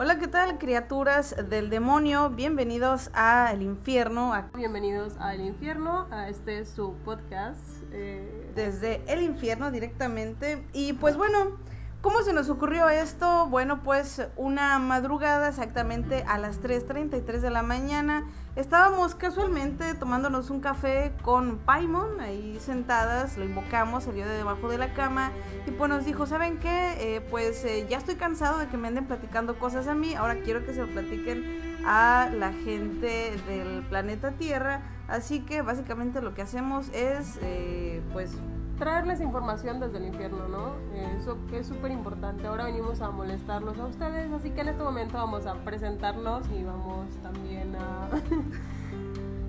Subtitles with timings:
[0.00, 2.30] Hola, ¿qué tal, criaturas del demonio?
[2.30, 4.32] Bienvenidos a El Infierno.
[4.54, 7.60] Bienvenidos al Infierno, a este es su podcast.
[7.90, 8.52] Eh...
[8.54, 10.64] Desde el Infierno directamente.
[10.72, 11.58] Y pues bueno,
[12.00, 13.48] ¿Cómo se nos ocurrió esto?
[13.48, 18.24] Bueno, pues una madrugada exactamente a las 3.33 de la mañana
[18.54, 24.78] estábamos casualmente tomándonos un café con Paimon ahí sentadas, lo invocamos, salió de debajo de
[24.78, 25.32] la cama
[25.66, 27.16] y pues nos dijo, ¿saben qué?
[27.16, 30.40] Eh, pues eh, ya estoy cansado de que me anden platicando cosas a mí, ahora
[30.42, 36.32] quiero que se lo platiquen a la gente del planeta Tierra, así que básicamente lo
[36.34, 38.32] que hacemos es eh, pues
[38.78, 40.72] traerles información desde el infierno, ¿no?
[41.18, 42.46] Eso es súper importante.
[42.46, 46.62] Ahora venimos a molestarlos a ustedes, así que en este momento vamos a presentarnos y
[46.62, 48.08] vamos también a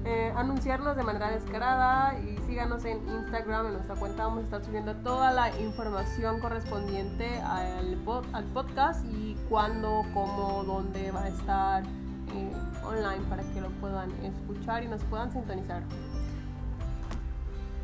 [0.05, 4.66] eh, anunciarnos de manera descarada y síganos en Instagram, en nuestra cuenta vamos a estar
[4.66, 7.98] subiendo toda la información correspondiente al,
[8.34, 12.52] al podcast y cuándo, cómo, dónde va a estar eh,
[12.84, 15.84] online para que lo puedan escuchar y nos puedan sintonizar.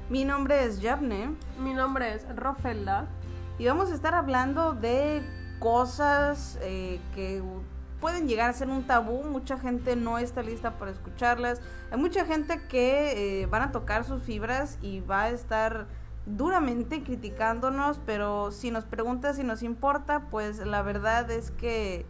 [0.08, 1.36] Mi nombre es Javne.
[1.60, 3.08] Mi nombre es Rofelda.
[3.58, 5.24] Y vamos a estar hablando de
[5.58, 7.42] cosas eh, que
[8.00, 9.24] pueden llegar a ser un tabú.
[9.24, 11.60] Mucha gente no está lista para escucharlas.
[11.90, 15.88] Hay mucha gente que eh, van a tocar sus fibras y va a estar
[16.28, 22.06] duramente criticándonos, pero si nos pregunta si nos importa, pues la verdad es que...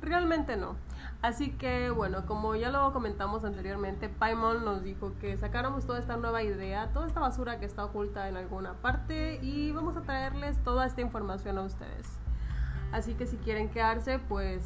[0.00, 0.76] Realmente no.
[1.20, 6.16] Así que bueno, como ya lo comentamos anteriormente, Paimon nos dijo que sacáramos toda esta
[6.16, 10.62] nueva idea, toda esta basura que está oculta en alguna parte y vamos a traerles
[10.62, 12.18] toda esta información a ustedes.
[12.92, 14.64] Así que si quieren quedarse, pues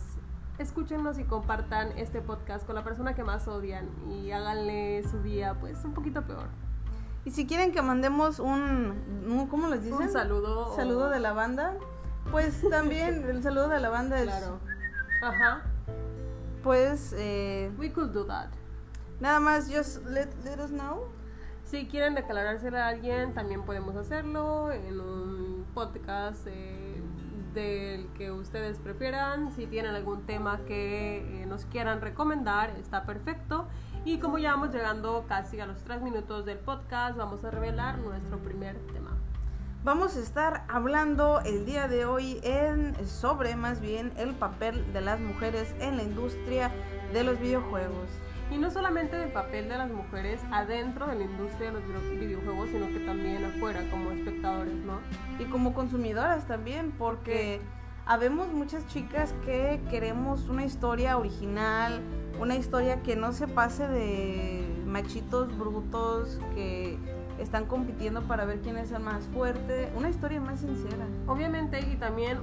[0.59, 5.57] escúchenos y compartan este podcast con la persona que más odian y háganle su día
[5.59, 6.49] pues un poquito peor.
[7.25, 10.03] Y si quieren que mandemos un, ¿cómo les dicen?
[10.03, 10.75] Un saludo.
[10.75, 11.75] Saludo de la banda.
[12.31, 14.25] Pues también el saludo de la banda es...
[14.25, 14.59] Claro.
[15.23, 15.63] Ajá
[16.63, 17.15] pues...
[17.19, 18.51] Eh, We could do that.
[19.21, 21.09] Nada más, just let, let us know.
[21.65, 27.01] Si quieren declarárselo a alguien, también podemos hacerlo en un podcast eh,
[27.55, 29.53] del que ustedes prefieran.
[29.53, 33.69] Si tienen algún tema que eh, nos quieran recomendar, está perfecto.
[34.05, 37.99] Y como ya vamos llegando casi a los tres minutos del podcast, vamos a revelar
[37.99, 39.12] nuestro primer tema.
[39.85, 45.01] Vamos a estar hablando el día de hoy en, sobre más bien el papel de
[45.01, 46.71] las mujeres en la industria
[47.13, 48.09] de los videojuegos.
[48.53, 52.69] Y no solamente el papel de las mujeres adentro de la industria de los videojuegos,
[52.69, 55.01] sino que también afuera como espectadores, ¿no?
[55.41, 57.61] Y como consumidoras también, porque
[58.07, 62.03] habemos muchas chicas que queremos una historia original,
[62.39, 67.01] una historia que no se pase de machitos brutos, que
[67.43, 71.07] están compitiendo para ver quién es el más fuerte, una historia más sincera.
[71.27, 72.39] Obviamente y también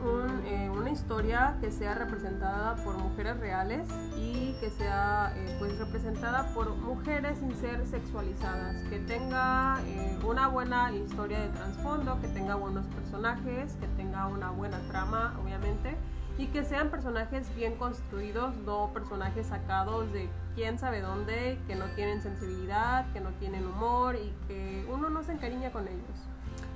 [0.45, 6.53] eh, una historia que sea representada por mujeres reales y que sea eh, pues representada
[6.53, 12.55] por mujeres sin ser sexualizadas, que tenga eh, una buena historia de trasfondo, que tenga
[12.55, 15.95] buenos personajes, que tenga una buena trama, obviamente
[16.39, 21.85] y que sean personajes bien construidos, no personajes sacados de quién sabe dónde, que no
[21.95, 26.27] tienen sensibilidad, que no tienen humor y que uno no se encariña con ellos.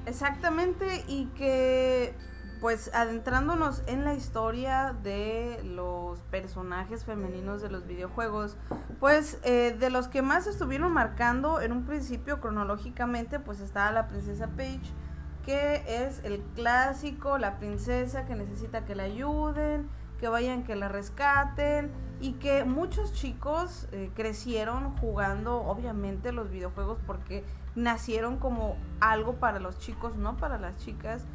[0.05, 2.13] Exactamente, y que
[2.59, 8.57] pues adentrándonos en la historia de los personajes femeninos de los videojuegos,
[8.99, 14.07] pues eh, de los que más estuvieron marcando en un principio cronológicamente, pues estaba la
[14.09, 14.91] princesa Paige,
[15.45, 19.89] que es el clásico, la princesa que necesita que la ayuden,
[20.19, 26.97] que vayan, que la rescaten y que muchos chicos eh, crecieron jugando obviamente los videojuegos
[27.05, 27.43] porque
[27.75, 31.25] nacieron como algo para los chicos, no para las chicas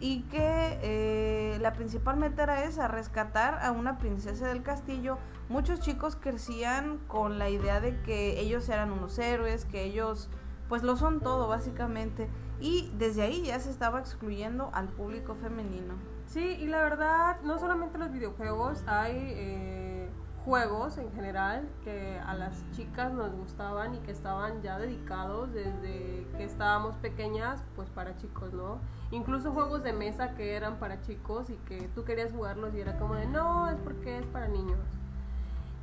[0.00, 5.18] y que eh, la principal meta era esa, rescatar a una princesa del castillo.
[5.48, 10.28] Muchos chicos crecían con la idea de que ellos eran unos héroes, que ellos
[10.68, 12.28] pues lo son todo básicamente
[12.64, 15.96] y desde ahí ya se estaba excluyendo al público femenino.
[16.24, 20.08] Sí, y la verdad, no solamente los videojuegos, hay eh,
[20.46, 26.26] juegos en general que a las chicas nos gustaban y que estaban ya dedicados desde
[26.38, 28.78] que estábamos pequeñas, pues para chicos, ¿no?
[29.10, 32.98] Incluso juegos de mesa que eran para chicos y que tú querías jugarlos y era
[32.98, 34.78] como de, no, es porque es para niños.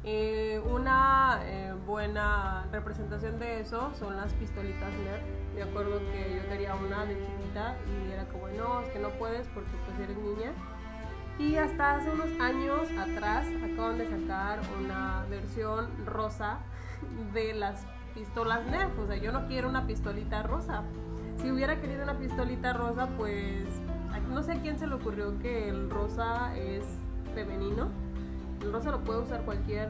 [0.04, 5.41] Eh, una eh, buena representación de eso son las pistolitas Nerf.
[5.56, 9.10] Me acuerdo que yo quería una de chiquita y era como, no, es que no
[9.12, 10.52] puedes porque pues eres niña.
[11.40, 16.60] Y hasta hace unos años atrás acaban de sacar una versión rosa
[17.34, 18.98] de las pistolas Nerf.
[19.00, 20.84] O sea, yo no quiero una pistolita rosa.
[21.42, 23.66] Si hubiera querido una pistolita rosa, pues
[24.32, 26.86] no sé a quién se le ocurrió que el rosa es
[27.34, 27.90] femenino
[28.62, 29.90] El rosa lo puede usar cualquier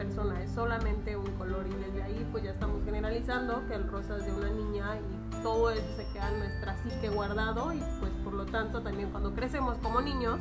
[0.00, 4.16] persona, es solamente un color y desde ahí pues ya estamos generalizando que el rosa
[4.16, 8.10] es de una niña y todo eso se queda en nuestra psique guardado y pues
[8.24, 10.40] por lo tanto también cuando crecemos como niños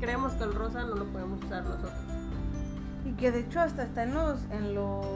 [0.00, 1.92] creemos que el rosa no lo podemos usar nosotros.
[3.04, 5.06] Y que de hecho hasta está en los, en los,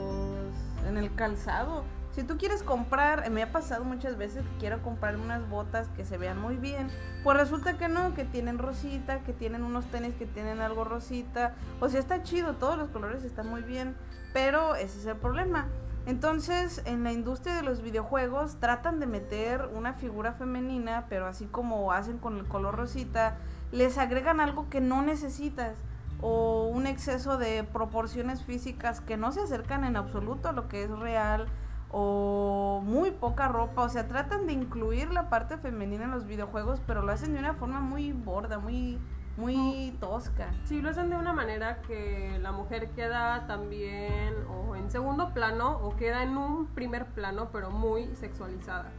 [0.87, 1.83] en el calzado.
[2.13, 6.05] Si tú quieres comprar, me ha pasado muchas veces que quiero comprar unas botas que
[6.05, 6.87] se vean muy bien,
[7.23, 11.55] pues resulta que no, que tienen rosita, que tienen unos tenis que tienen algo rosita,
[11.79, 13.95] o sea, está chido, todos los colores están muy bien,
[14.31, 15.67] pero ese es el problema.
[16.05, 21.45] Entonces, en la industria de los videojuegos tratan de meter una figura femenina, pero así
[21.45, 23.37] como hacen con el color rosita,
[23.71, 25.77] les agregan algo que no necesitas
[26.21, 30.83] o un exceso de proporciones físicas que no se acercan en absoluto a lo que
[30.83, 31.47] es real
[31.93, 36.81] o muy poca ropa, o sea, tratan de incluir la parte femenina en los videojuegos,
[36.87, 38.99] pero lo hacen de una forma muy borda, muy
[39.37, 40.51] muy tosca.
[40.65, 45.79] Sí, lo hacen de una manera que la mujer queda también o en segundo plano
[45.81, 48.91] o queda en un primer plano, pero muy sexualizada.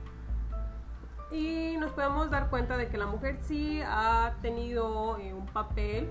[1.31, 6.09] Y nos podemos dar cuenta de que la mujer sí ha tenido eh, un papel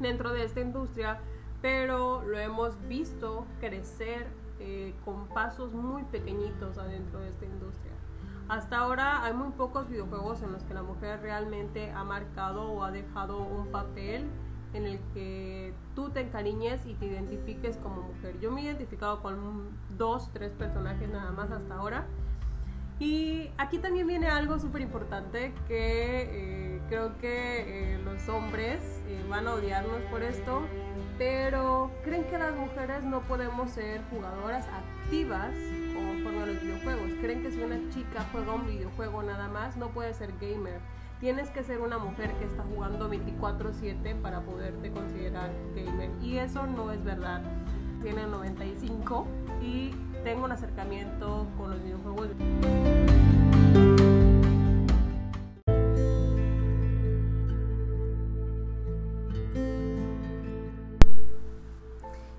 [0.00, 1.18] dentro de esta industria,
[1.62, 4.26] pero lo hemos visto crecer
[4.60, 7.92] eh, con pasos muy pequeñitos adentro de esta industria.
[8.48, 12.84] Hasta ahora hay muy pocos videojuegos en los que la mujer realmente ha marcado o
[12.84, 14.26] ha dejado un papel
[14.72, 18.38] en el que tú te encariñes y te identifiques como mujer.
[18.40, 22.06] Yo me he identificado con dos, tres personajes nada más hasta ahora.
[22.98, 29.46] Y aquí también viene algo súper importante que eh, creo que eh, los hombres van
[29.48, 30.62] a odiarnos por esto,
[31.18, 35.50] pero creen que las mujeres no podemos ser jugadoras activas
[35.94, 37.12] conforme a los videojuegos.
[37.20, 40.80] Creen que si una chica juega un videojuego nada más, no puede ser gamer.
[41.20, 46.10] Tienes que ser una mujer que está jugando 24/7 para poderte considerar gamer.
[46.20, 47.42] Y eso no es verdad.
[48.02, 49.26] Tiene 95
[49.62, 49.92] y
[50.22, 52.28] tengo un acercamiento con los videojuegos.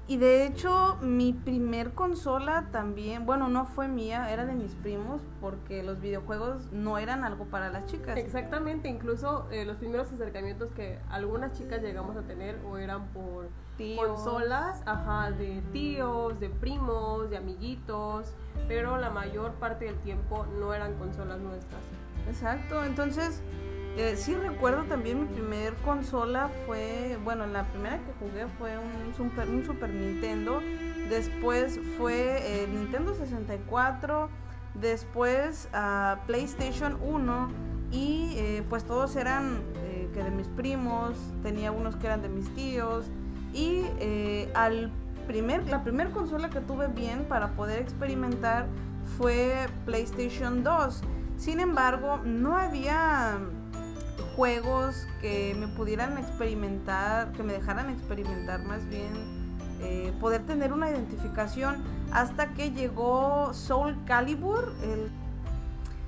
[0.10, 5.22] Y de hecho, mi primer consola también, bueno, no fue mía, era de mis primos,
[5.42, 8.18] porque los videojuegos no eran algo para las chicas.
[8.18, 13.50] Exactamente, incluso eh, los primeros acercamientos que algunas chicas llegamos a tener o eran por
[13.98, 18.34] consolas, ajá, de tíos, de primos, de amiguitos,
[18.68, 21.82] pero la mayor parte del tiempo no eran consolas nuestras.
[22.28, 23.42] Exacto, entonces
[23.98, 29.14] eh, sí recuerdo también mi primer consola fue, bueno, la primera que jugué fue un
[29.16, 30.62] Super, un Super Nintendo,
[31.10, 34.30] después fue el Nintendo 64,
[34.76, 35.70] después
[36.26, 42.08] PlayStation 1 y eh, pues todos eran eh, que de mis primos, tenía unos que
[42.08, 43.06] eran de mis tíos
[43.54, 44.92] y eh, al
[45.26, 48.68] primer, la primera consola que tuve bien para poder experimentar
[49.18, 51.02] fue PlayStation 2.
[51.38, 53.40] Sin embargo, no había
[54.38, 59.10] juegos que me pudieran experimentar, que me dejaran experimentar más bien,
[59.82, 64.74] eh, poder tener una identificación hasta que llegó Soul Calibur.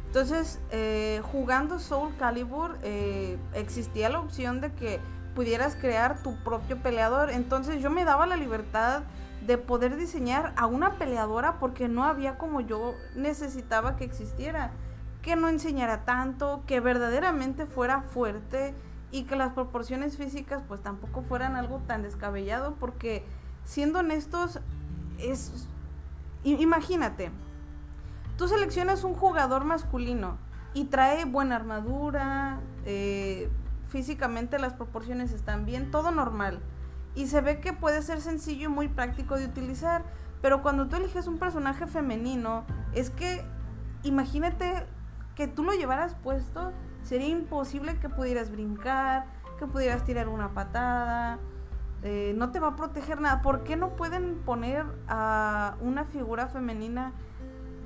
[0.06, 5.00] Entonces, eh, jugando Soul Calibur eh, existía la opción de que
[5.34, 7.32] pudieras crear tu propio peleador.
[7.32, 9.02] Entonces yo me daba la libertad
[9.48, 14.70] de poder diseñar a una peleadora porque no había como yo necesitaba que existiera
[15.22, 18.74] que no enseñara tanto, que verdaderamente fuera fuerte
[19.12, 23.26] y que las proporciones físicas pues tampoco fueran algo tan descabellado porque
[23.64, 24.60] siendo honestos
[25.18, 25.68] es
[26.44, 27.32] imagínate
[28.38, 30.38] tú seleccionas un jugador masculino
[30.74, 33.50] y trae buena armadura eh,
[33.90, 36.60] físicamente las proporciones están bien todo normal
[37.16, 40.04] y se ve que puede ser sencillo y muy práctico de utilizar
[40.42, 43.44] pero cuando tú eliges un personaje femenino es que
[44.04, 44.86] imagínate
[45.40, 49.24] que tú lo llevaras puesto, sería imposible que pudieras brincar,
[49.58, 51.40] que pudieras tirar una patada.
[52.04, 53.42] Eh, no te va a proteger nada.
[53.42, 57.14] ¿Por qué no pueden poner a una figura femenina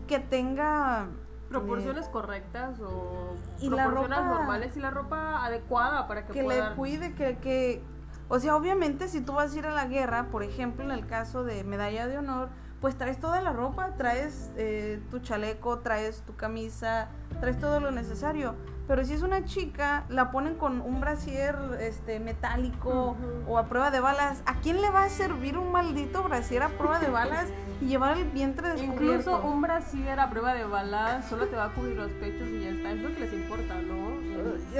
[0.07, 1.09] que tenga
[1.47, 7.13] proporciones correctas o y proporciones normales y la ropa adecuada para que, que le cuide
[7.13, 7.83] que, que
[8.29, 11.05] o sea obviamente si tú vas a ir a la guerra por ejemplo en el
[11.05, 12.49] caso de medalla de honor
[12.83, 17.07] pues traes toda la ropa, traes eh, tu chaleco, traes tu camisa,
[17.39, 18.55] traes todo lo necesario.
[18.89, 23.15] Pero si es una chica, la ponen con un brasier este, metálico
[23.47, 24.43] o a prueba de balas.
[24.45, 27.47] ¿A quién le va a servir un maldito brasier a prueba de balas
[27.79, 29.01] y llevar el vientre descubierto?
[29.01, 32.63] Incluso un brasier a prueba de balas solo te va a cubrir los pechos y
[32.63, 32.91] ya está.
[32.91, 34.11] Es lo que les importa, ¿no?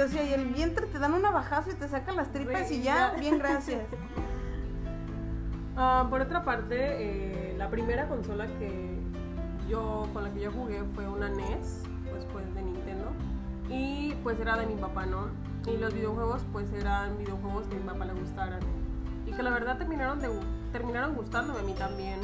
[0.04, 2.82] O sea, y el vientre te dan una bajazo y te sacan las tripas y
[2.82, 3.80] ya, bien, gracias.
[5.76, 8.96] Ah, por otra parte, eh, la primera consola que
[9.68, 13.10] yo con la que yo jugué fue una NES, pues fue de Nintendo
[13.68, 15.30] y pues era de mi papá, ¿no?
[15.66, 18.60] Y los videojuegos pues eran videojuegos que a mi papá le gustaran
[19.26, 20.28] y que la verdad terminaron de
[20.70, 22.20] terminaron gustándome a mí también.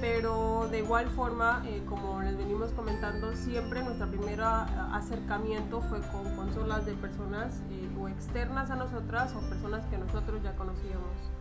[0.00, 6.36] Pero de igual forma, eh, como les venimos comentando, siempre nuestro primer acercamiento fue con
[6.36, 11.37] consolas de personas eh, o externas a nosotras o personas que nosotros ya conocíamos.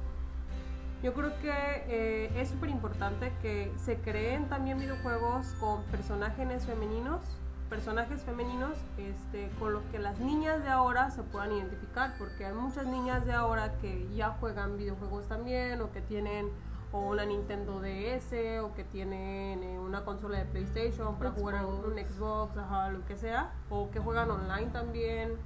[1.03, 7.21] Yo creo que eh, es súper importante que se creen también videojuegos con personajes femeninos,
[7.69, 12.53] personajes femeninos este, con los que las niñas de ahora se puedan identificar, porque hay
[12.53, 16.49] muchas niñas de ahora que ya juegan videojuegos también o que tienen
[16.91, 21.93] o una Nintendo DS o que tienen eh, una consola de PlayStation para jugar un
[21.93, 25.37] Xbox, ajá, lo que sea, o que juegan online también.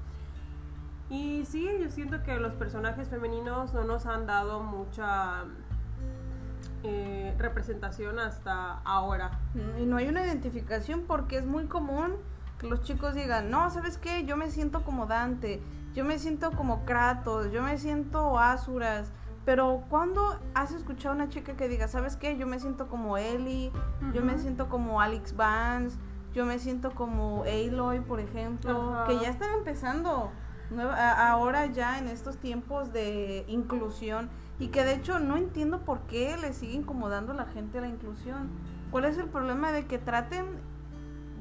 [1.12, 5.44] Y sí, yo siento que los personajes femeninos no nos han dado mucha
[6.84, 9.38] eh, representación hasta ahora.
[9.78, 12.14] Y no hay una identificación porque es muy común
[12.58, 14.24] que los chicos digan, no, ¿sabes qué?
[14.24, 15.62] Yo me siento como Dante,
[15.94, 19.12] yo me siento como Kratos, yo me siento Asuras.
[19.44, 22.38] Pero cuando has escuchado a una chica que diga, ¿sabes qué?
[22.38, 23.74] Yo me siento como Ellie,
[24.14, 25.98] yo me siento como Alex Vance,
[26.34, 30.32] yo me siento como Aloy, por ejemplo, que ya están empezando
[30.80, 36.38] ahora ya en estos tiempos de inclusión y que de hecho no entiendo por qué
[36.38, 38.50] le sigue incomodando a la gente la inclusión.
[38.92, 40.46] ¿Cuál es el problema de que traten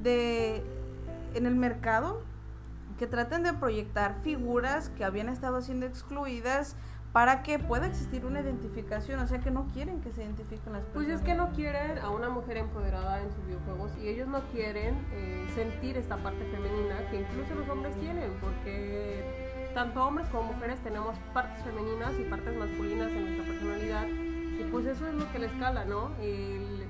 [0.03, 0.65] de
[1.35, 2.23] en el mercado
[2.99, 6.77] que traten de proyectar figuras que habían estado siendo excluidas
[7.13, 10.85] para que pueda existir una identificación, o sea que no quieren que se identifiquen las
[10.85, 10.93] personas.
[10.95, 14.41] Pues es que no quieren a una mujer empoderada en sus videojuegos y ellos no
[14.53, 20.53] quieren eh, sentir esta parte femenina que incluso los hombres tienen, porque tanto hombres como
[20.53, 25.31] mujeres tenemos partes femeninas y partes masculinas en nuestra personalidad y pues eso es lo
[25.33, 26.11] que les cala, ¿no?
[26.21, 26.87] El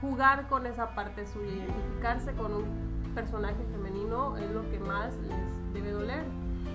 [0.00, 5.72] jugar con esa parte suya, identificarse con un personaje femenino es lo que más les
[5.72, 6.24] debe doler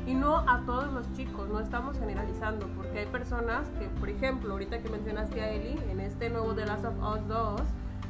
[0.09, 4.53] y no a todos los chicos, no estamos generalizando, porque hay personas que, por ejemplo,
[4.53, 7.61] ahorita que mencionaste a Ellie, en este nuevo The Last of Us 2,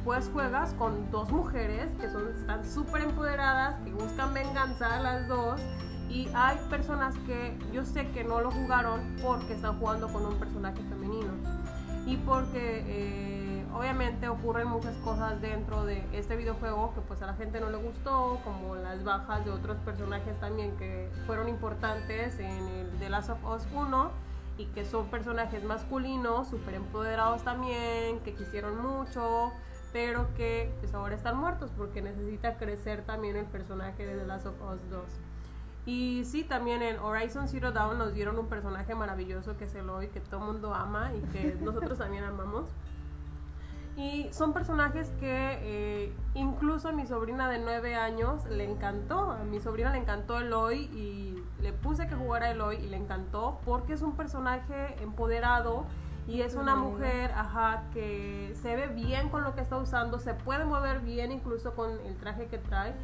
[0.02, 5.28] pues juegas con dos mujeres que son, están súper empoderadas, que buscan venganza a las
[5.28, 5.60] dos,
[6.08, 10.36] y hay personas que yo sé que no lo jugaron porque están jugando con un
[10.36, 11.32] personaje femenino.
[12.06, 12.82] Y porque...
[12.86, 13.29] Eh,
[13.80, 17.78] obviamente ocurren muchas cosas dentro de este videojuego que pues a la gente no le
[17.78, 23.30] gustó, como las bajas de otros personajes también que fueron importantes en el The Last
[23.30, 24.10] of Us 1
[24.58, 29.50] y que son personajes masculinos, súper empoderados también, que quisieron mucho,
[29.94, 34.44] pero que pues ahora están muertos porque necesita crecer también el personaje de The Last
[34.44, 35.02] of Us 2.
[35.86, 40.08] Y sí, también en Horizon Zero Dawn nos dieron un personaje maravilloso que es Eloy,
[40.08, 42.68] que todo el mundo ama y que nosotros también amamos.
[43.96, 49.32] Y son personajes que eh, incluso a mi sobrina de 9 años le encantó.
[49.32, 53.60] A mi sobrina le encantó Eloy y le puse que jugara Eloy y le encantó
[53.64, 55.84] porque es un personaje empoderado
[56.26, 60.34] y es una mujer, ajá, que se ve bien con lo que está usando, se
[60.34, 62.94] puede mover bien incluso con el traje que trae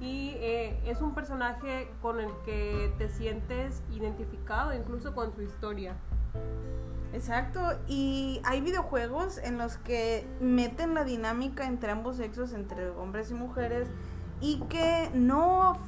[0.00, 5.96] y eh, es un personaje con el que te sientes identificado incluso con su historia.
[7.12, 13.30] Exacto, y hay videojuegos en los que meten la dinámica entre ambos sexos, entre hombres
[13.30, 13.88] y mujeres,
[14.40, 15.78] y que no,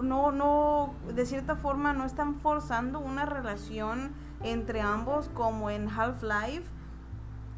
[0.00, 4.12] no, no, de cierta forma no están forzando una relación
[4.42, 6.70] entre ambos como en Half-Life.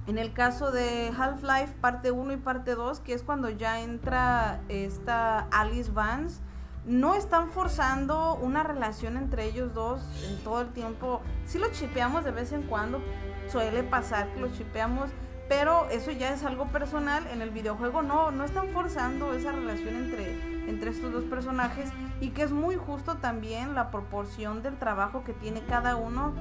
[0.07, 4.63] En el caso de Half-Life parte 1 y parte 2, que es cuando ya entra
[4.69, 6.41] esta Alice Vance,
[6.85, 11.21] no están forzando una relación entre ellos dos en todo el tiempo.
[11.47, 13.01] Sí lo chipeamos de vez en cuando,
[13.49, 15.11] suele pasar que lo chipeamos,
[15.49, 17.27] pero eso ya es algo personal.
[17.33, 22.31] En el videojuego no, no están forzando esa relación entre, entre estos dos personajes y
[22.31, 26.33] que es muy justo también la proporción del trabajo que tiene cada uno.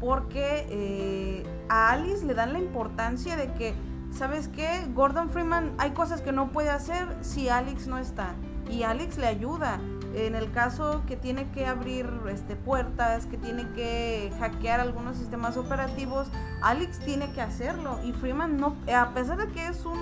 [0.00, 3.74] Porque eh, a Alice le dan la importancia de que,
[4.10, 4.84] ¿sabes qué?
[4.94, 8.34] Gordon Freeman hay cosas que no puede hacer si Alex no está
[8.72, 9.78] y Alex le ayuda.
[10.14, 15.56] En el caso que tiene que abrir este, puertas, que tiene que hackear algunos sistemas
[15.56, 16.28] operativos,
[16.62, 17.98] Alex tiene que hacerlo.
[18.04, 19.98] Y Freeman no, a pesar de que es un,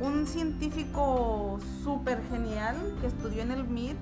[0.00, 3.96] un científico súper genial que estudió en el MIT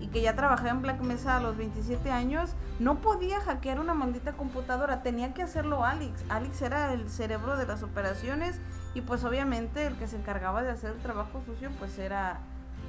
[0.00, 3.94] y que ya trabajaba en Black Mesa a los 27 años, no podía hackear una
[3.94, 6.24] maldita computadora, tenía que hacerlo Alex.
[6.30, 8.58] Alex era el cerebro de las operaciones
[8.94, 12.40] y pues obviamente el que se encargaba de hacer el trabajo sucio pues era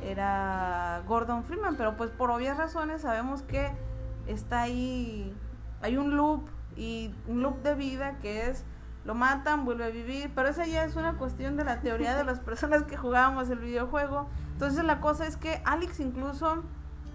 [0.03, 3.71] era Gordon Freeman, pero pues por obvias razones sabemos que
[4.27, 5.35] está ahí,
[5.81, 6.43] hay un loop
[6.75, 8.63] y un loop de vida que es
[9.03, 12.23] lo matan, vuelve a vivir, pero esa ya es una cuestión de la teoría de
[12.23, 14.27] las personas que jugábamos el videojuego.
[14.53, 16.63] Entonces la cosa es que Alex incluso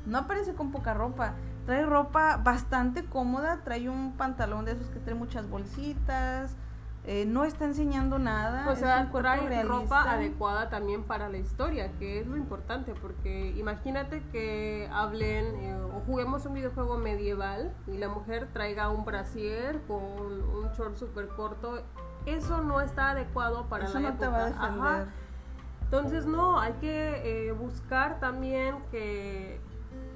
[0.04, 4.99] no aparece con poca ropa, trae ropa bastante cómoda, trae un pantalón de esos que
[4.99, 6.56] trae muchas bolsitas,
[7.08, 8.68] eh, no está enseñando nada.
[8.68, 14.25] O sea, trae ropa adecuada también para la historia, que es lo importante, porque imagínate
[14.32, 20.02] que hablen eh, o juguemos un videojuego medieval y la mujer traiga un brasier con
[20.02, 21.80] un short súper corto.
[22.25, 25.08] Eso no está adecuado para Eso la no te va a defender.
[25.82, 29.60] Entonces, no, hay que eh, buscar también que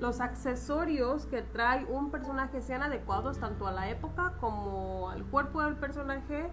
[0.01, 5.63] los accesorios que trae un personaje sean adecuados tanto a la época como al cuerpo
[5.63, 6.51] del personaje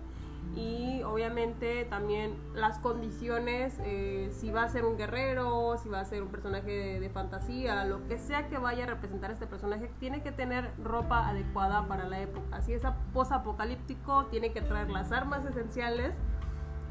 [0.56, 6.06] y obviamente también las condiciones, eh, si va a ser un guerrero, si va a
[6.06, 10.22] ser un personaje de, fantasía, lo que sea que vaya a representar este personaje, tiene
[10.22, 12.62] que tener ropa adecuada para la época.
[12.62, 16.16] Si es post-apocalíptico, tiene que traer las armas esenciales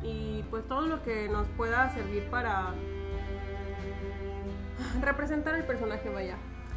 [0.03, 2.73] y pues todo lo que nos pueda servir para
[5.01, 6.37] representar el personaje vaya.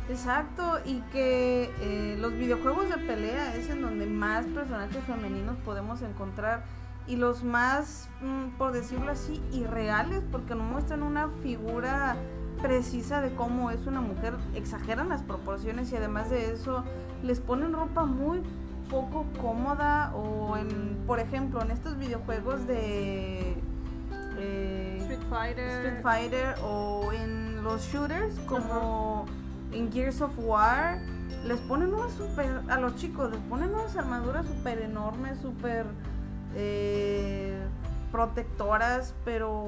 [0.09, 6.01] Exacto, y que eh, los videojuegos de pelea es en donde más personajes femeninos podemos
[6.01, 6.63] encontrar
[7.05, 12.17] y los más, mm, por decirlo así, irreales, porque no muestran una figura
[12.59, 16.83] precisa de cómo es una mujer, exageran las proporciones y además de eso
[17.23, 18.41] les ponen ropa muy
[18.89, 23.55] poco cómoda o en, por ejemplo, en estos videojuegos de
[24.39, 29.25] eh, Street Fighter, Street Fighter o en los shooters como
[29.71, 30.99] en Gears of War
[31.45, 35.85] les ponen unas super a los chicos les ponen unas armaduras súper enormes, súper
[36.55, 37.61] eh,
[38.11, 39.67] protectoras, pero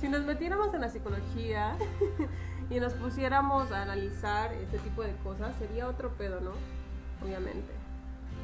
[0.00, 1.76] si nos metiéramos en la psicología
[2.70, 6.52] y nos pusiéramos a analizar este tipo de cosas, sería otro pedo, ¿no?
[7.24, 7.72] Obviamente,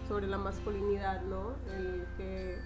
[0.08, 1.52] sobre la masculinidad, ¿no?
[1.76, 2.58] El que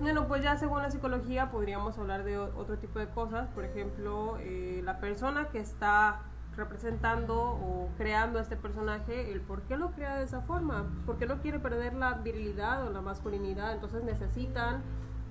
[0.00, 4.38] bueno, pues ya según la psicología podríamos hablar de otro tipo de cosas, por ejemplo,
[4.40, 6.20] eh, la persona que está
[6.58, 11.26] representando o creando a este personaje, el por qué lo crea de esa forma, porque
[11.26, 14.82] no quiere perder la virilidad o la masculinidad, entonces necesitan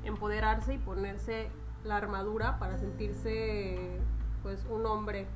[0.03, 1.51] empoderarse y ponerse
[1.83, 3.99] la armadura para sentirse
[4.41, 5.27] pues un hombre.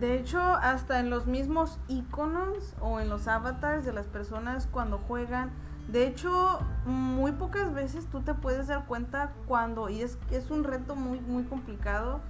[0.00, 4.98] De hecho, hasta en los mismos iconos o en los avatars de las personas cuando
[4.98, 5.52] juegan,
[5.88, 10.64] de hecho, muy pocas veces tú te puedes dar cuenta cuando, y es es un
[10.64, 12.20] reto muy, muy complicado,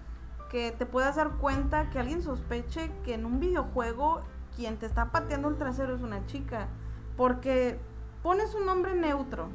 [0.55, 4.23] que te puedas dar cuenta que alguien sospeche que en un videojuego
[4.55, 6.69] quien te está pateando el trasero es una chica.
[7.17, 7.81] Porque
[8.23, 9.49] pones un nombre neutro.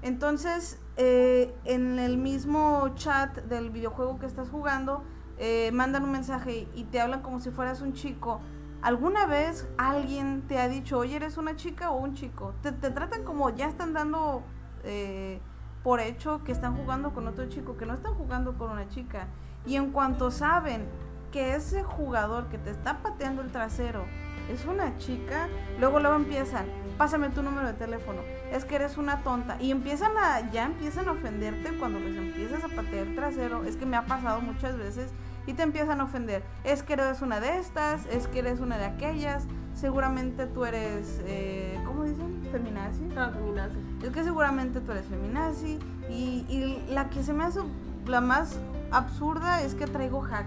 [0.00, 5.04] Entonces, eh, en el mismo chat del videojuego que estás jugando,
[5.36, 8.40] eh, mandan un mensaje y te hablan como si fueras un chico.
[8.80, 12.54] ¿Alguna vez alguien te ha dicho, oye, eres una chica o un chico?
[12.62, 14.42] Te, tratan como ya están dando
[14.84, 15.38] eh,
[15.82, 19.28] por hecho que están jugando con otro chico, que no están jugando con una chica.
[19.66, 20.86] Y en cuanto saben
[21.32, 24.04] que ese jugador que te está pateando el trasero
[24.48, 25.48] es una chica,
[25.80, 26.66] luego luego empiezan,
[26.98, 28.20] pásame tu número de teléfono,
[28.52, 29.56] es que eres una tonta.
[29.60, 33.64] Y empiezan a, ya empiezan a ofenderte cuando les empiezas a patear el trasero.
[33.64, 35.10] Es que me ha pasado muchas veces
[35.46, 36.42] y te empiezan a ofender.
[36.62, 41.20] Es que eres una de estas, es que eres una de aquellas, seguramente tú eres,
[41.26, 42.46] eh, ¿cómo dicen?
[42.52, 43.08] Feminazi.
[43.16, 43.78] Ah, feminazi.
[44.02, 45.78] Es que seguramente tú eres feminazi.
[46.08, 47.60] Y, y la que se me hace
[48.06, 50.46] la más absurda es que traigo hack.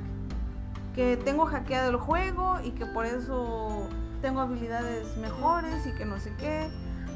[0.95, 3.88] Que tengo hackeado el juego y que por eso
[4.21, 6.69] tengo habilidades mejores y que no sé qué.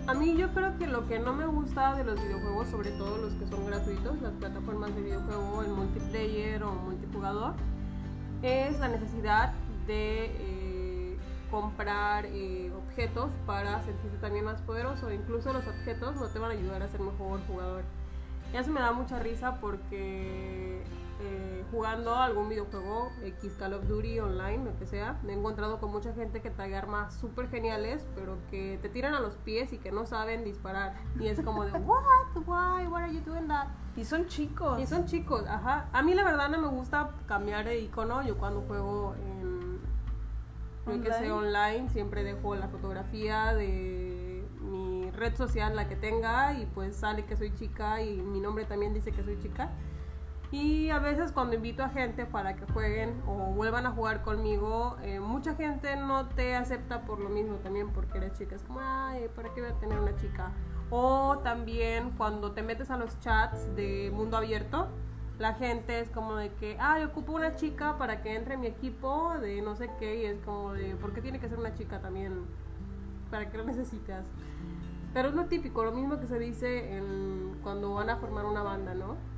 [0.08, 3.18] A mí yo creo que lo que no me gusta de los videojuegos, sobre todo
[3.18, 7.54] los que son gratuitos, las plataformas de videojuego en multiplayer o multijugador,
[8.42, 9.54] es la necesidad
[9.86, 11.18] de eh,
[11.52, 15.12] comprar eh, objetos para sentirse también más poderoso.
[15.12, 17.84] Incluso los objetos no te van a ayudar a ser mejor jugador.
[18.54, 20.84] Ya se me da mucha risa porque
[21.24, 25.80] eh, jugando algún videojuego, X Call of Duty online, lo que sea, me he encontrado
[25.80, 29.72] con mucha gente que trae armas súper geniales, pero que te tiran a los pies
[29.72, 30.96] y que no saben disparar.
[31.20, 32.02] Y es como de, what,
[32.36, 33.68] why, why are you doing that?
[33.96, 34.80] Y son chicos.
[34.80, 35.90] Y son chicos, ajá.
[35.94, 38.24] A mí la verdad no me gusta cambiar de icono.
[38.24, 39.80] Yo cuando juego en,
[40.86, 41.04] online.
[41.04, 46.66] que sea online, siempre dejo la fotografía de mi red social, la que tenga, y
[46.66, 49.70] pues sale que soy chica y mi nombre también dice que soy chica.
[50.52, 54.98] Y a veces cuando invito a gente para que jueguen o vuelvan a jugar conmigo,
[55.02, 58.56] eh, mucha gente no te acepta por lo mismo también porque eres chica.
[58.56, 60.52] Es como, ay, ¿para qué voy a tener una chica?
[60.90, 64.90] O también cuando te metes a los chats de mundo abierto,
[65.40, 68.68] la gente es como de que, yo ocupo una chica para que entre en mi
[68.68, 70.22] equipo de no sé qué.
[70.22, 72.46] Y es como de, ¿por qué tiene que ser una chica también?
[73.30, 74.26] ¿Para qué lo necesitas?
[75.14, 77.02] Pero es lo típico, lo mismo que se dice
[77.64, 79.31] cuando van a formar una banda, ¿no?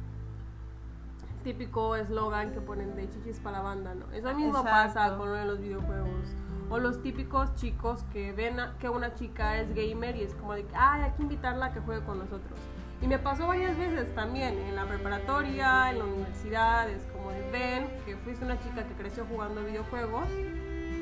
[1.44, 4.12] Típico eslogan que ponen de chichis para la banda, ¿no?
[4.12, 6.28] Eso mismo pasa con lo de los videojuegos.
[6.70, 10.66] O los típicos chicos que ven que una chica es gamer y es como de
[10.66, 12.60] que, ay, hay que invitarla a que juegue con nosotros.
[13.02, 17.52] Y me pasó varias veces también, en la preparatoria, en la universidad, es como de,
[17.52, 20.30] ven que fuiste una chica que creció jugando videojuegos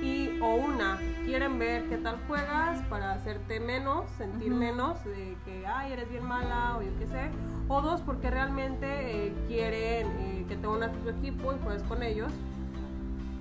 [0.02, 5.66] y o una, quieren ver qué tal juegas para hacerte menos, sentir menos de que,
[5.68, 7.30] ay, eres bien mala o yo qué sé,
[7.68, 11.84] o dos, porque realmente eh, quieren eh, que te unas a su equipo y juegues
[11.84, 12.32] con ellos.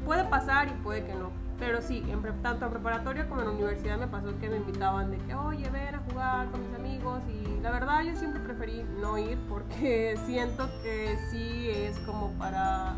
[0.04, 1.30] Puede pasar y puede que no.
[1.58, 5.10] Pero sí, en tanto en preparatoria como en la universidad me pasó que me invitaban
[5.10, 7.22] de que, oye, ven a jugar con mis amigos.
[7.28, 12.96] Y la verdad yo siempre preferí no ir porque siento que sí es como para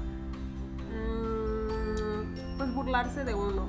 [2.72, 3.68] burlarse de uno.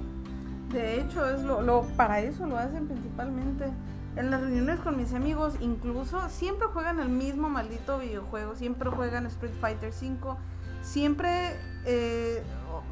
[0.72, 3.72] De hecho, es lo, lo, para eso lo hacen principalmente.
[4.16, 9.26] En las reuniones con mis amigos, incluso siempre juegan el mismo maldito videojuego, siempre juegan
[9.26, 10.38] Street Fighter 5,
[10.82, 12.44] siempre eh,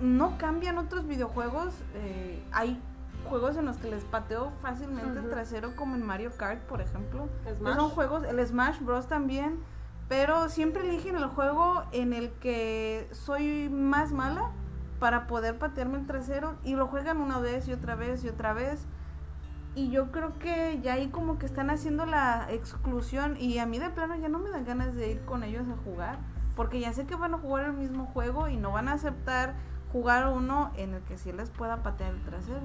[0.01, 1.73] no cambian otros videojuegos.
[1.95, 2.81] Eh, hay
[3.29, 7.29] juegos en los que les pateo fácilmente el trasero, como en Mario Kart, por ejemplo.
[7.63, 9.07] Son juegos, el Smash Bros.
[9.07, 9.59] también.
[10.07, 14.51] Pero siempre eligen el juego en el que soy más mala
[15.01, 18.53] para poder patearme el trasero y lo juegan una vez y otra vez y otra
[18.53, 18.85] vez.
[19.73, 23.79] Y yo creo que ya ahí como que están haciendo la exclusión y a mí
[23.79, 26.19] de plano ya no me dan ganas de ir con ellos a jugar
[26.55, 29.55] porque ya sé que van a jugar el mismo juego y no van a aceptar
[29.91, 32.61] jugar uno en el que sí les pueda patear el trasero.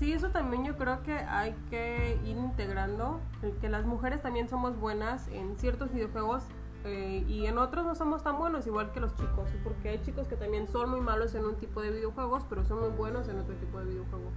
[0.00, 3.20] Sí, eso también yo creo que hay que ir integrando,
[3.60, 6.42] que las mujeres también somos buenas en ciertos videojuegos
[6.88, 10.26] eh, y en otros no somos tan buenos, igual que los chicos, porque hay chicos
[10.26, 13.38] que también son muy malos en un tipo de videojuegos, pero son muy buenos en
[13.38, 14.30] otro tipo de videojuego.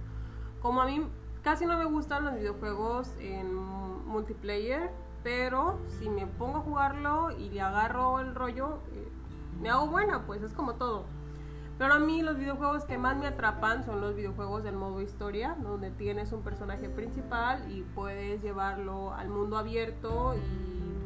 [0.60, 1.06] Como a mí
[1.42, 4.90] casi no me gustan los videojuegos en multiplayer,
[5.22, 9.08] pero si me pongo a jugarlo y le agarro el rollo, eh,
[9.60, 11.04] me hago buena, pues es como todo.
[11.78, 15.56] Pero a mí los videojuegos que más me atrapan son los videojuegos del modo historia,
[15.60, 21.01] donde tienes un personaje principal y puedes llevarlo al mundo abierto y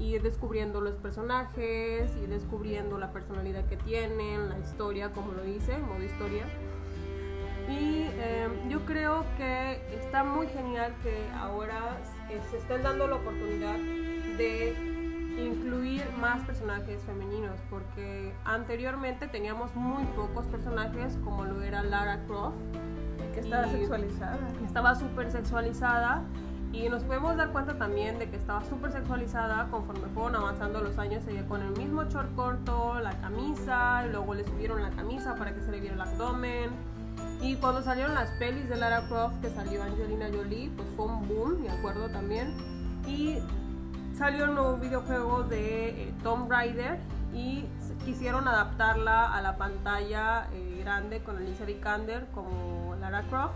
[0.00, 5.78] ir descubriendo los personajes, y descubriendo la personalidad que tienen, la historia, como lo dice,
[5.78, 6.44] modo historia.
[7.68, 11.98] Y em, yo creo que está muy genial que ahora
[12.30, 13.76] eh, se estén dando la oportunidad
[14.36, 14.74] de
[15.38, 22.56] incluir más personajes femeninos, porque anteriormente teníamos muy pocos personajes, como lo era Lara Croft.
[23.34, 24.38] Que estaba sexualizada.
[24.64, 26.24] Estaba súper sexualizada.
[26.72, 30.98] Y nos podemos dar cuenta también de que estaba súper sexualizada conforme fueron avanzando los
[30.98, 31.26] años.
[31.26, 35.60] Ella con el mismo short corto, la camisa, luego le subieron la camisa para que
[35.60, 36.70] se le viera el abdomen
[37.42, 41.26] y cuando salieron las pelis de Lara Croft, que salió Angelina Jolie, pues fue un
[41.26, 42.54] boom, me acuerdo también.
[43.06, 43.38] Y
[44.16, 46.98] salió un nuevo videojuego de eh, Tomb Raider
[47.32, 47.64] y
[48.04, 53.54] quisieron adaptarla a la pantalla eh, grande con Alicia Vikander como Lara Croft.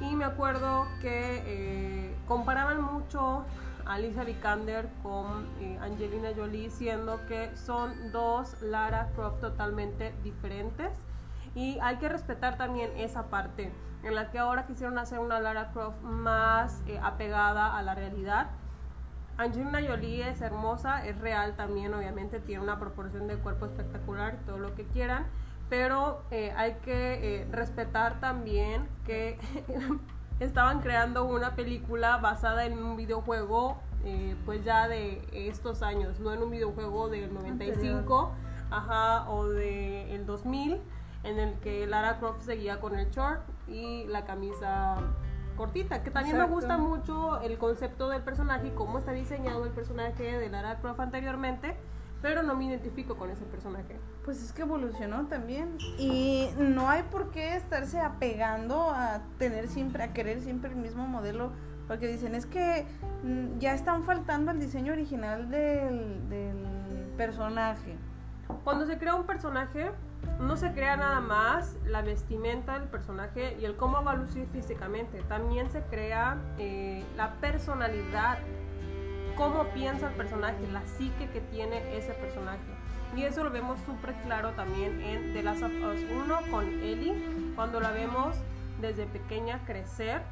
[0.00, 3.44] Y me acuerdo que eh, comparaban mucho
[3.86, 5.46] a Alicia Vikander con
[5.80, 10.90] Angelina Jolie, siendo que son dos Lara Croft totalmente diferentes
[11.54, 15.70] y hay que respetar también esa parte en la que ahora quisieron hacer una Lara
[15.72, 18.50] Croft más eh, apegada a la realidad.
[19.36, 24.58] Angelina Jolie es hermosa, es real también, obviamente tiene una proporción de cuerpo espectacular, todo
[24.58, 25.26] lo que quieran,
[25.68, 29.38] pero eh, hay que eh, respetar también que
[30.40, 33.78] estaban creando una película basada en un videojuego
[34.44, 38.32] pues ya de estos años, no en un videojuego del 95
[38.70, 40.80] ajá, o del 2000
[41.22, 44.96] en el que Lara Croft seguía con el short y la camisa
[45.56, 49.70] cortita, que también me gusta mucho el concepto del personaje y cómo está diseñado el
[49.70, 51.76] personaje de Lara Croft anteriormente,
[52.24, 54.00] pero no me identifico con ese personaje.
[54.24, 60.04] Pues es que evolucionó también y no hay por qué estarse apegando a tener siempre,
[60.04, 61.52] a querer siempre el mismo modelo,
[61.86, 62.86] porque dicen es que
[63.24, 67.94] mm, ya están faltando el diseño original del, del personaje.
[68.64, 69.90] Cuando se crea un personaje,
[70.40, 74.46] no se crea nada más la vestimenta del personaje y el cómo va a lucir
[74.50, 75.22] físicamente.
[75.28, 78.38] También se crea eh, la personalidad,
[79.36, 82.58] cómo piensa el personaje, la psique que tiene ese personaje.
[83.16, 87.14] Y eso lo vemos súper claro también en The Last of Us 1 con Ellie,
[87.54, 88.36] cuando la vemos
[88.80, 90.22] desde pequeña crecer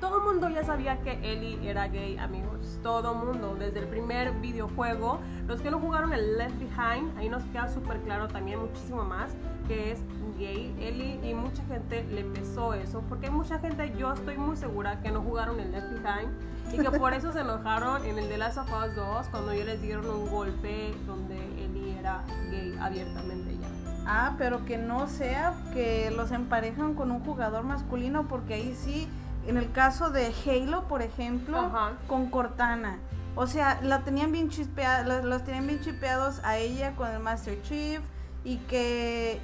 [0.00, 2.78] todo el mundo ya sabía que Ellie era gay, amigos.
[2.82, 5.18] Todo el mundo, desde el primer videojuego.
[5.46, 9.34] Los que no jugaron el Left Behind, ahí nos queda súper claro también muchísimo más
[9.68, 10.00] que es
[10.38, 15.00] gay Ellie y mucha gente le pesó eso porque mucha gente yo estoy muy segura
[15.02, 16.30] que no jugaron el Left Behind
[16.72, 19.64] y que por eso se enojaron en el de Last of Us 2 cuando ya
[19.64, 23.68] les dieron un golpe donde Ellie era gay abiertamente ya
[24.06, 29.06] ah pero que no sea que los emparejan con un jugador masculino porque ahí sí
[29.48, 31.72] en el caso de Halo por ejemplo
[32.06, 32.98] con Cortana.
[33.34, 37.60] O sea, la tenían bien chispeados, los tenían bien chipeados a ella con el Master
[37.62, 38.00] Chief
[38.44, 39.40] y que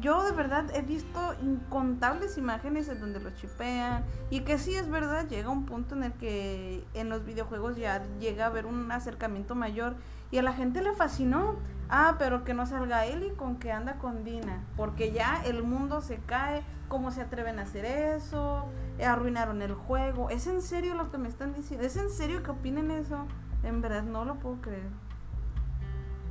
[0.00, 4.88] yo de verdad he visto incontables imágenes en donde los chipean y que sí es
[4.88, 8.90] verdad, llega un punto en el que en los videojuegos ya llega a haber un
[8.90, 9.94] acercamiento mayor
[10.34, 11.54] y a la gente le fascinó.
[11.88, 16.00] Ah, pero que no salga Eli con que anda con Dina, porque ya el mundo
[16.00, 18.66] se cae, ¿cómo se atreven a hacer eso?
[19.00, 20.30] Arruinaron el juego.
[20.30, 21.86] ¿Es en serio lo que me están diciendo?
[21.86, 23.26] ¿Es en serio que opinen eso?
[23.62, 24.88] En verdad no lo puedo creer.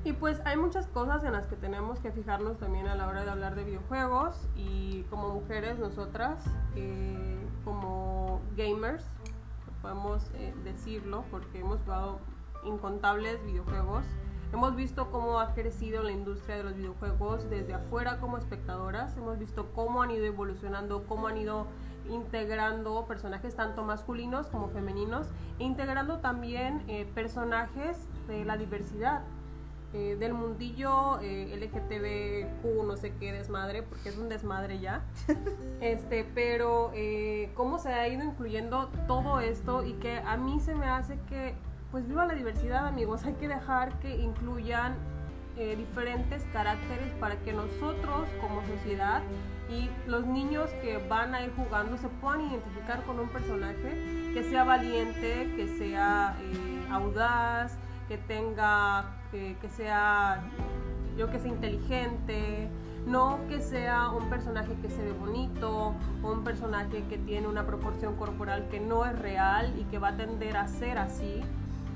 [0.03, 3.23] Y pues hay muchas cosas en las que tenemos que fijarnos también a la hora
[3.23, 6.43] de hablar de videojuegos y como mujeres nosotras,
[6.75, 9.05] eh, como gamers,
[9.81, 12.19] podemos eh, decirlo porque hemos jugado
[12.65, 14.05] incontables videojuegos.
[14.51, 19.17] Hemos visto cómo ha crecido la industria de los videojuegos desde afuera como espectadoras.
[19.17, 21.65] Hemos visto cómo han ido evolucionando, cómo han ido
[22.09, 27.97] integrando personajes tanto masculinos como femeninos e integrando también eh, personajes
[28.27, 29.23] de la diversidad
[29.95, 35.03] eh, del mundillo eh, LGTBQ, no sé qué desmadre, porque es un desmadre ya.
[35.81, 40.73] este, pero eh, cómo se ha ido incluyendo todo esto y que a mí se
[40.73, 41.53] me hace que,
[41.93, 44.95] pues viva la diversidad, amigos, hay que dejar que incluyan
[45.77, 49.21] diferentes caracteres para que nosotros como sociedad
[49.69, 54.43] y los niños que van a ir jugando se puedan identificar con un personaje que
[54.43, 56.35] sea valiente, que sea
[56.89, 57.77] audaz,
[58.07, 60.41] que tenga, que, sea,
[61.15, 62.69] yo que inteligente,
[63.05, 68.15] no que sea un personaje que se ve bonito un personaje que tiene una proporción
[68.15, 71.43] corporal que no es real y que va a tender a ser así.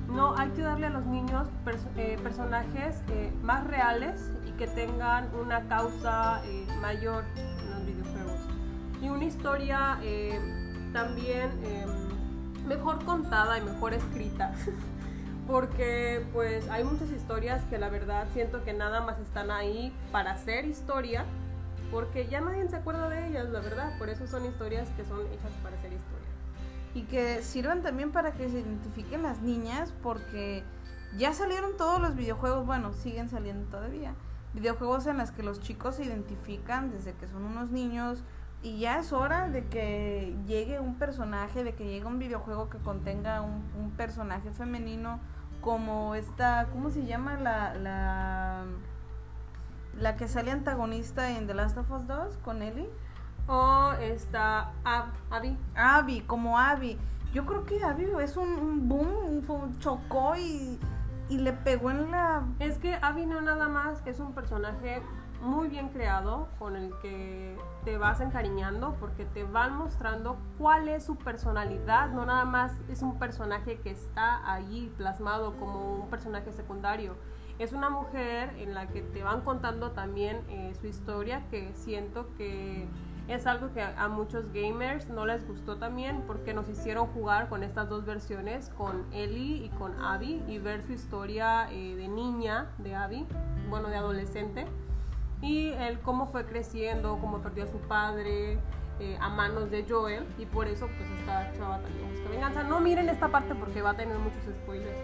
[0.08, 1.48] No, hay que darle a los niños
[1.96, 8.40] eh, personajes eh, más reales y que tengan una causa eh, mayor en los videojuegos.
[9.02, 9.98] Y una historia
[10.92, 11.50] también
[12.66, 14.54] mejor contada y mejor escrita.
[15.46, 20.32] porque pues hay muchas historias que la verdad siento que nada más están ahí para
[20.32, 21.24] hacer historia,
[21.90, 25.20] porque ya nadie se acuerda de ellas, la verdad, por eso son historias que son
[25.32, 26.27] hechas para hacer historia.
[26.94, 30.64] Y que sirvan también para que se identifiquen las niñas, porque
[31.16, 34.14] ya salieron todos los videojuegos, bueno, siguen saliendo todavía,
[34.54, 38.24] videojuegos en los que los chicos se identifican desde que son unos niños,
[38.62, 42.78] y ya es hora de que llegue un personaje, de que llegue un videojuego que
[42.78, 45.18] contenga un, personaje femenino
[45.60, 48.64] como esta, ¿cómo se llama la, la,
[49.98, 52.88] la que sale antagonista en The Last of Us 2 con Ellie?
[53.48, 54.72] O está
[55.30, 55.56] Abby.
[55.74, 56.98] Abby, como Abby.
[57.32, 60.78] Yo creo que Abby es un, boom, un, chocó y,
[61.28, 62.46] y le pegó en la...
[62.58, 65.02] Es que Abby no nada más es un personaje
[65.40, 71.04] muy bien creado con el que te vas encariñando porque te van mostrando cuál es
[71.04, 76.52] su personalidad, no nada más es un personaje que está allí plasmado como un personaje
[76.52, 77.16] secundario.
[77.58, 82.28] Es una mujer en la que te van contando también eh, su historia que siento
[82.36, 82.86] que
[83.28, 87.62] es algo que a muchos gamers no les gustó también porque nos hicieron jugar con
[87.62, 92.70] estas dos versiones, con Ellie y con Abby, y ver su historia eh, de niña
[92.78, 93.26] de Abby,
[93.68, 94.66] bueno, de adolescente
[95.42, 98.58] y él cómo fue creciendo, cómo perdió a su padre
[99.00, 102.62] eh, a manos de Joel y por eso pues esta chava también busca venganza.
[102.64, 104.96] No miren esta parte porque va a tener muchos spoilers.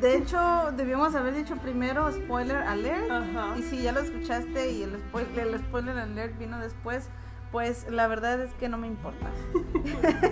[0.00, 3.56] De hecho, debíamos haber dicho primero spoiler alert.
[3.56, 7.08] Y si ya lo escuchaste y el spoiler, el spoiler alert vino después,
[7.54, 9.30] pues la verdad es que no me importa.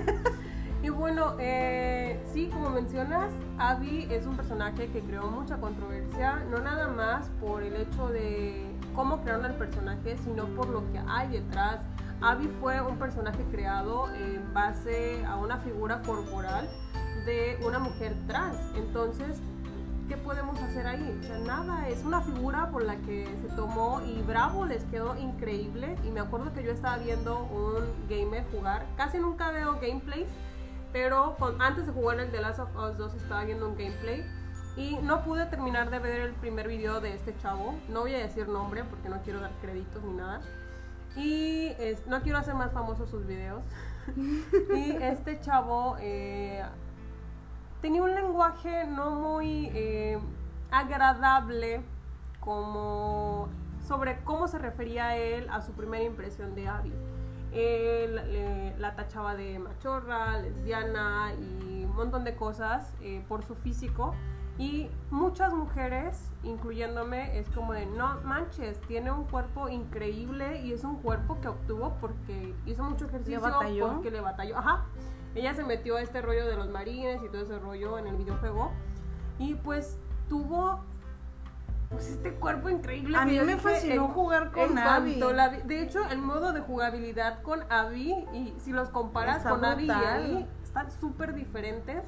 [0.82, 6.58] y bueno, eh, sí, como mencionas, Abby es un personaje que creó mucha controversia, no
[6.58, 11.28] nada más por el hecho de cómo crearon al personaje, sino por lo que hay
[11.28, 11.82] detrás.
[12.20, 16.68] Abby fue un personaje creado en base a una figura corporal
[17.24, 18.58] de una mujer trans.
[18.74, 19.40] Entonces,
[20.12, 21.18] ¿qué podemos hacer ahí?
[21.20, 25.16] O sea, nada, es una figura por la que se tomó y bravo, les quedó
[25.16, 25.96] increíble.
[26.05, 30.29] Y me acuerdo que yo estaba viendo un gamer jugar, casi nunca veo gameplays,
[30.92, 34.22] pero antes de jugar el The Last of Us 2 estaba viendo un gameplay
[34.77, 37.75] y no pude terminar de ver el primer video de este chavo.
[37.88, 40.40] No voy a decir nombre porque no quiero dar créditos ni nada.
[41.16, 41.72] Y
[42.07, 43.64] no quiero hacer más famosos sus videos.
[44.77, 46.62] y este chavo eh,
[47.83, 50.01] tenía un lenguaje no muy eh,
[50.72, 51.82] agradable
[52.40, 53.48] como
[53.87, 56.92] sobre cómo se refería él a su primera impresión de Abby.
[57.52, 64.14] Él la tachaba de machorra, lesbiana y un montón de cosas eh, por su físico.
[64.58, 70.85] Y muchas mujeres, incluyéndome, es como de, no manches, tiene un cuerpo increíble y es
[70.85, 73.92] un cuerpo que obtuvo porque hizo mucho ejercicio, ¿Le batalló?
[73.94, 74.58] porque le batalló.
[74.58, 74.85] Ajá.
[75.35, 78.16] Ella se metió a este rollo de los marines y todo ese rollo en el
[78.16, 78.70] videojuego.
[79.38, 79.98] Y pues
[80.32, 80.80] tuvo
[81.90, 83.18] pues este cuerpo increíble.
[83.18, 85.20] A que mí me fascinó en- jugar con Abby.
[85.34, 89.62] la de hecho, el modo de jugabilidad con Abby, y si los comparas Está con
[89.62, 89.90] Abby y.
[89.90, 92.02] Ellie, están súper diferentes.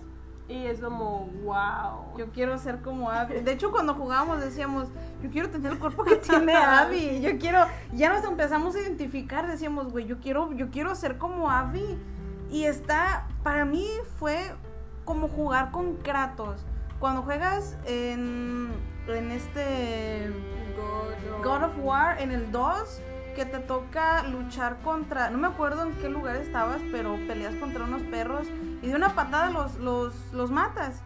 [0.49, 2.17] Y es como, wow.
[2.19, 3.41] Yo quiero ser como Abby.
[3.41, 4.89] De hecho, cuando jugábamos decíamos,
[5.23, 7.21] yo quiero tener el cuerpo que tiene Abby.
[7.21, 11.51] Yo quiero, ya nos empezamos a identificar, decíamos, güey, yo quiero, yo quiero ser como
[11.51, 11.99] Abby.
[12.51, 13.87] Y está, para mí
[14.19, 14.39] fue
[15.05, 16.65] como jugar con Kratos.
[17.05, 18.73] Cuando juegas en,
[19.09, 20.33] en este
[21.43, 23.03] God, of War, en el 2,
[23.37, 27.85] que te toca luchar contra, no me acuerdo en qué lugar estabas, pero peleas contra
[27.85, 28.47] unos perros
[28.81, 31.03] y de una patada los, los, los matas.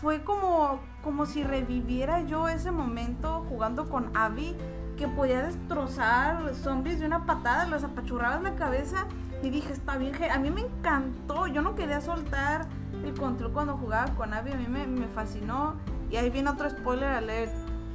[0.00, 4.56] Fue como, como si reviviera yo ese momento jugando con Abby,
[4.96, 9.08] que podía destrozar zombies de una patada, los apachurrabas la cabeza
[9.42, 12.68] y dije, está bien, a mí me encantó, yo no quería soltar
[13.04, 15.74] el control cuando jugaba con Abby, a mí me, me fascinó.
[16.10, 17.52] Y ahí viene otro spoiler alert.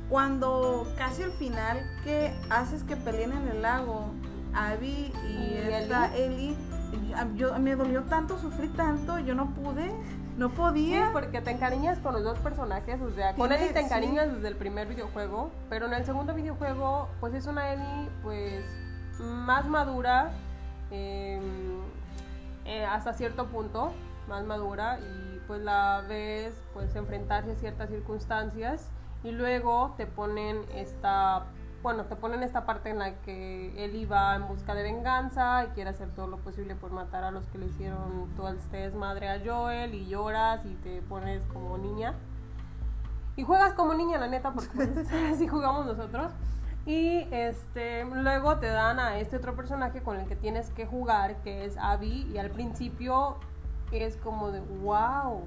[0.09, 4.11] Cuando casi al final que haces que peleen en el lago,
[4.53, 6.55] Abby y, esta Ellie,
[7.35, 9.91] yo, me dolió tanto, sufrí tanto, yo no pude,
[10.37, 11.05] no podía.
[11.05, 13.85] Sí, porque te encariñas con los dos personajes, o sea, con Ellie te sí.
[13.85, 18.65] encariñas desde el primer videojuego, pero en el segundo videojuego, pues es una Ellie, pues,
[19.19, 20.31] más madura,
[20.91, 21.39] eh,
[22.65, 23.93] eh, hasta cierto punto,
[24.29, 28.89] más madura, y pues la ves, pues, enfrentarse a ciertas circunstancias,
[29.23, 31.45] y luego te ponen esta...
[31.81, 35.67] Bueno, te ponen esta parte en la que Ellie va en busca de venganza y
[35.69, 39.29] quiere hacer todo lo posible por matar a los que le hicieron todo este desmadre
[39.29, 42.15] a Joel y lloras y te pones como niña.
[43.37, 46.33] Y juegas como niña, la neta, porque pues, así jugamos nosotros.
[46.85, 51.37] Y este, luego te dan a este otro personaje con el que tienes que jugar,
[51.43, 52.29] que es Abby.
[52.33, 53.37] Y al principio
[53.91, 55.43] es como de, wow,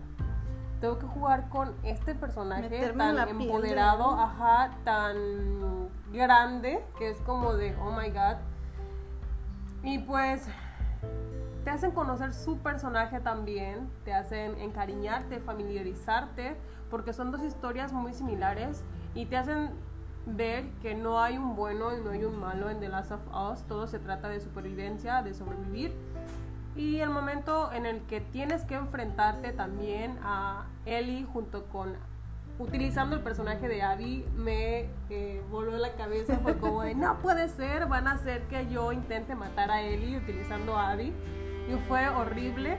[0.81, 7.21] tengo que jugar con este personaje Meterme tan piel empoderado, ajá, tan grande, que es
[7.21, 8.37] como de, oh my god.
[9.85, 10.49] Y pues
[11.65, 16.57] te hacen conocer su personaje también, te hacen encariñarte, familiarizarte,
[16.91, 18.83] porque son dos historias muy similares
[19.15, 19.71] y te hacen
[20.27, 23.21] ver que no hay un bueno y no hay un malo en The Last of
[23.33, 25.95] Us, todo se trata de supervivencia, de sobrevivir.
[26.75, 31.97] Y el momento en el que tienes que enfrentarte también a Ellie junto con
[32.59, 37.49] utilizando el personaje de Abby me eh, voló la cabeza fue como de no puede
[37.49, 41.13] ser van a hacer que yo intente matar a Ellie utilizando a Abby
[41.69, 42.79] y fue horrible.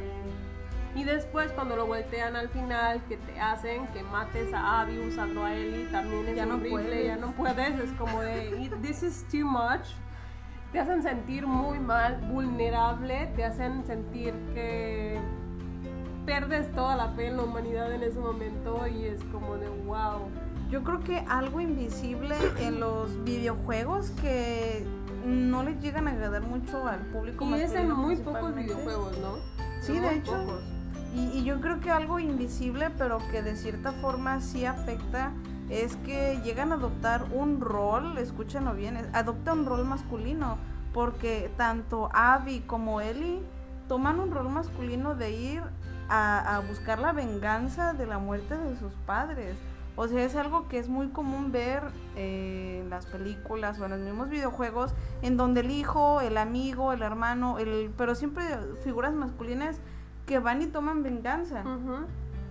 [0.96, 5.44] Y después cuando lo voltean al final que te hacen que mates a Abby usando
[5.44, 7.06] a Ellie también es Ya no horrible puedes.
[7.08, 9.88] ya no puedes es como de this is too much
[10.74, 15.20] te hacen sentir muy mal, vulnerable, te hacen sentir que
[16.26, 20.28] pierdes toda la fe en la humanidad en ese momento y es como de wow.
[20.72, 24.84] Yo creo que algo invisible en los videojuegos que
[25.24, 29.36] no les llegan a agradar mucho al público Y es en muy pocos videojuegos, ¿no?
[29.82, 30.32] Sí, de hecho.
[30.32, 30.64] pocos.
[31.16, 35.34] Y, y yo creo que algo invisible, pero que de cierta forma sí afecta,
[35.70, 40.58] es que llegan a adoptar un rol, escúchenlo bien, adopta un rol masculino,
[40.94, 43.42] porque tanto Abby como Ellie
[43.88, 45.64] toman un rol masculino de ir
[46.10, 49.56] a, a buscar la venganza de la muerte de sus padres.
[49.96, 51.84] O sea, es algo que es muy común ver
[52.16, 56.94] eh, en las películas o en los mismos videojuegos, en donde el hijo, el amigo,
[56.94, 58.44] el hermano, el, pero siempre
[58.84, 59.80] figuras masculinas
[60.26, 61.64] que van y toman venganza.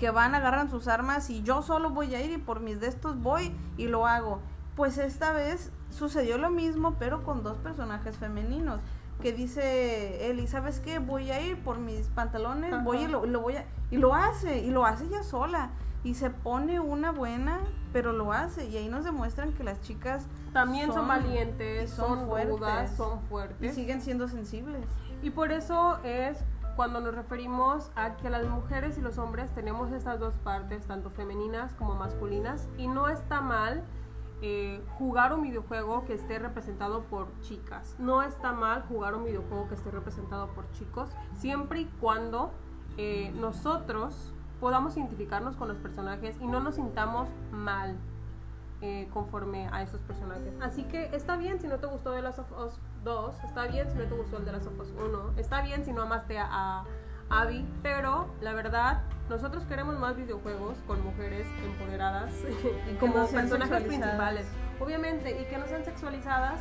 [0.02, 2.88] Que van, agarran sus armas y yo solo voy a ir y por mis de
[2.88, 4.40] estos voy y lo hago.
[4.74, 8.81] Pues esta vez sucedió lo mismo, pero con dos personajes femeninos.
[9.20, 10.98] Que dice Eli, ¿sabes qué?
[10.98, 12.83] Voy a ir por mis pantalones, Ajá.
[12.83, 13.64] voy y lo, lo voy a...
[13.92, 15.70] Y lo hace, y lo hace ella sola.
[16.02, 17.60] Y se pone una buena,
[17.92, 18.66] pero lo hace.
[18.66, 22.50] Y ahí nos demuestran que las chicas También son, Son- valientes, y son son, fuertes.
[22.58, 23.74] rudas, son y fuertes.
[23.77, 24.85] siguen siendo sensibles.
[25.22, 26.38] Y por eso es
[26.77, 31.10] cuando nos referimos a que las mujeres y los hombres tenemos estas dos partes, tanto
[31.10, 33.83] femeninas como masculinas, y no está mal
[34.40, 37.94] eh, jugar un videojuego que esté representado por chicas.
[37.98, 42.52] No está mal jugar un videojuego que esté representado por chicos, siempre y cuando
[42.96, 47.96] eh, nosotros podamos identificarnos con los personajes y no nos sintamos mal
[48.81, 50.54] eh, conforme a esos personajes.
[50.60, 53.90] Así que está bien si no te gustó The Last of Us 2, está bien
[53.90, 56.85] si no te gustó el Last of Us 1, está bien si no amaste a,
[57.31, 62.31] Abby, pero la verdad, nosotros queremos más videojuegos con mujeres empoderadas
[62.92, 64.46] y como personajes principales,
[64.79, 66.61] obviamente, y que no sean sexualizadas.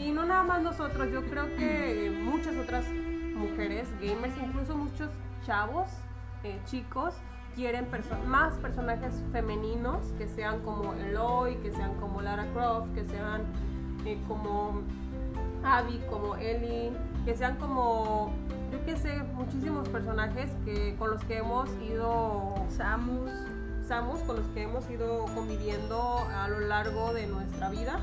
[0.00, 5.10] Y no nada más nosotros, yo creo que muchas otras mujeres, gamers, incluso muchos
[5.46, 5.88] chavos,
[6.42, 7.14] eh, chicos,
[7.54, 7.86] quieren
[8.26, 13.42] más personajes femeninos que sean como Eloy, que sean como Lara Croft, que sean
[14.04, 14.82] eh, como
[15.64, 16.92] Abby, como Ellie,
[17.24, 18.32] que sean como,
[18.72, 22.54] yo que sé, muchísimos personajes que, con los que hemos ido...
[22.70, 23.30] Samus.
[23.86, 27.98] Samus, con los que hemos ido conviviendo a lo largo de nuestra vida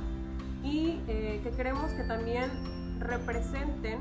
[0.64, 2.52] y eh, que queremos que también
[3.00, 4.00] representen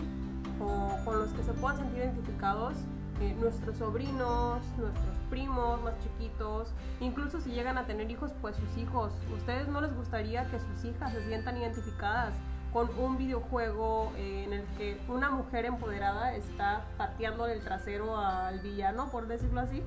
[0.60, 2.74] o con los que se puedan sentir identificados
[3.20, 8.76] eh, nuestros sobrinos, nuestros primos más chiquitos, incluso si llegan a tener hijos, pues sus
[8.76, 9.12] hijos.
[9.34, 12.34] ¿Ustedes no les gustaría que sus hijas se sientan identificadas
[12.76, 19.08] con un videojuego en el que una mujer empoderada está pateando el trasero al villano,
[19.10, 19.82] por decirlo así?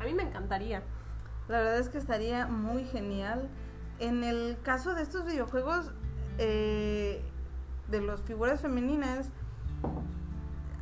[0.00, 0.82] A mí me encantaría.
[1.46, 3.50] La verdad es que estaría muy genial.
[3.98, 5.92] En el caso de estos videojuegos,
[6.38, 7.22] eh,
[7.90, 9.28] de las figuras femeninas,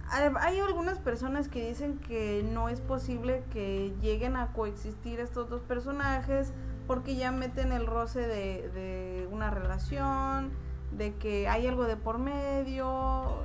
[0.09, 5.63] hay algunas personas que dicen que no es posible que lleguen a coexistir estos dos
[5.63, 6.53] personajes
[6.87, 10.53] porque ya meten el roce de, una relación,
[10.97, 13.43] de que hay algo de por medio.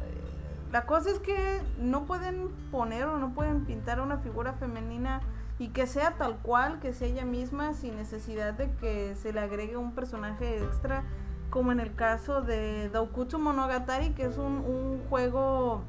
[0.71, 5.21] La cosa es que no pueden poner o no pueden pintar una figura femenina
[5.57, 9.39] y que sea tal cual, que sea ella misma, sin necesidad de que se le
[9.39, 11.03] agregue un personaje extra,
[11.49, 15.83] como en el caso de Daukutsu Monogatari, que es un, un juego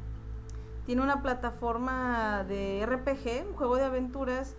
[0.86, 4.56] tiene una plataforma de RPG, un juego de aventuras,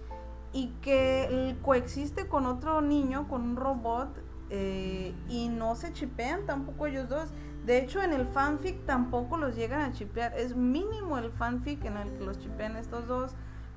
[0.54, 4.10] y que coexiste con otro niño, con un robot,
[4.52, 7.30] eh, y no se chipean tampoco ellos dos.
[7.66, 10.38] De hecho, en el fanfic tampoco los llegan a chipear.
[10.38, 13.34] Es mínimo el fanfic en el que los chipean estos dos.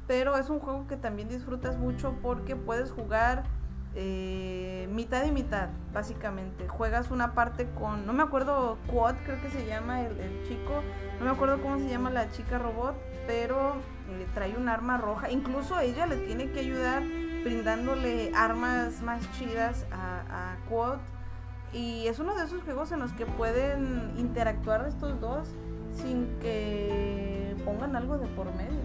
[0.07, 3.45] Pero es un juego que también disfrutas mucho porque puedes jugar
[3.95, 6.67] eh, mitad y mitad, básicamente.
[6.67, 10.83] Juegas una parte con, no me acuerdo, Quad creo que se llama el, chico,
[11.21, 12.97] no me acuerdo cómo se llama la chica robot,
[13.27, 13.77] pero
[14.19, 15.31] le trae un arma roja.
[15.31, 17.03] Incluso ella le tiene que ayudar
[17.45, 20.99] brindándole armas más chidas a, a Quad.
[21.73, 25.49] Y es uno de esos juegos en los que pueden interactuar estos dos
[25.93, 28.83] sin que pongan algo de por medio.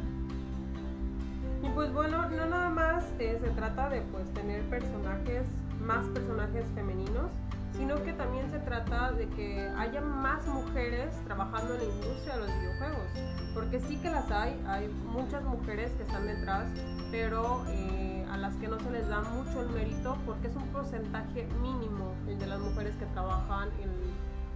[1.61, 5.45] Y pues bueno, no nada más eh, se trata de pues tener personajes,
[5.81, 7.31] más personajes femeninos,
[7.73, 12.39] sino que también se trata de que haya más mujeres trabajando en la industria de
[12.41, 13.07] los videojuegos.
[13.53, 16.67] Porque sí que las hay, hay muchas mujeres que están detrás,
[17.11, 18.08] pero eh,
[18.49, 22.39] las que no se les da mucho el mérito porque es un porcentaje mínimo el
[22.39, 23.91] de las mujeres que trabajan en,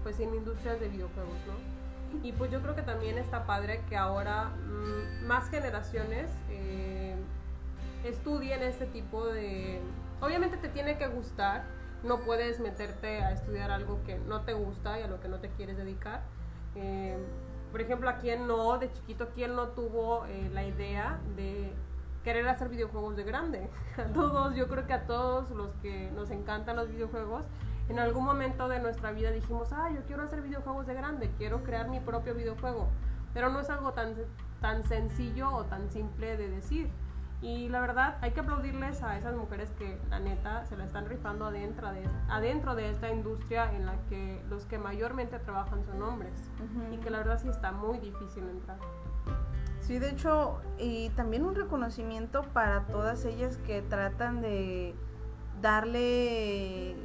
[0.02, 2.24] pues, en industrias de videojuegos, ¿no?
[2.28, 7.16] Y pues yo creo que también está padre que ahora mm, más generaciones eh,
[8.04, 9.80] estudien este tipo de...
[10.22, 11.64] Obviamente te tiene que gustar,
[12.04, 15.38] no puedes meterte a estudiar algo que no te gusta y a lo que no
[15.38, 16.22] te quieres dedicar.
[16.76, 17.18] Eh,
[17.72, 21.74] por ejemplo, a quien no, de chiquito, quien no tuvo eh, la idea de
[22.24, 23.70] querer hacer videojuegos de grande.
[23.98, 27.46] A todos, yo creo que a todos los que nos encantan los videojuegos,
[27.90, 31.64] en algún momento de nuestra vida dijimos, ah, yo quiero hacer videojuegos de grande, quiero
[31.64, 32.88] crear mi propio videojuego.
[33.34, 34.16] Pero no es algo tan,
[34.62, 36.90] tan sencillo o tan simple de decir.
[37.42, 41.08] Y la verdad, hay que aplaudirles a esas mujeres que, la neta, se la están
[41.08, 46.02] rifando adentro de, adentro de esta industria en la que los que mayormente trabajan son
[46.02, 46.50] hombres.
[46.90, 48.78] Y que la verdad sí está muy difícil entrar.
[49.86, 54.96] Sí, de hecho, y también un reconocimiento para todas ellas que tratan de
[55.62, 56.96] darle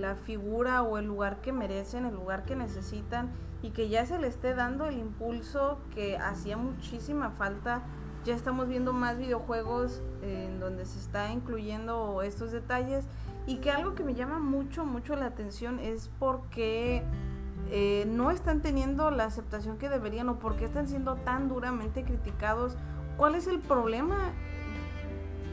[0.00, 3.30] la figura o el lugar que merecen, el lugar que necesitan
[3.62, 7.82] y que ya se le esté dando el impulso que hacía muchísima falta.
[8.24, 13.06] Ya estamos viendo más videojuegos en donde se está incluyendo estos detalles
[13.46, 17.04] y que algo que me llama mucho, mucho la atención es porque
[17.70, 22.76] eh, no están teniendo la aceptación que deberían o porque están siendo tan duramente criticados.
[23.16, 24.32] ¿Cuál es el problema?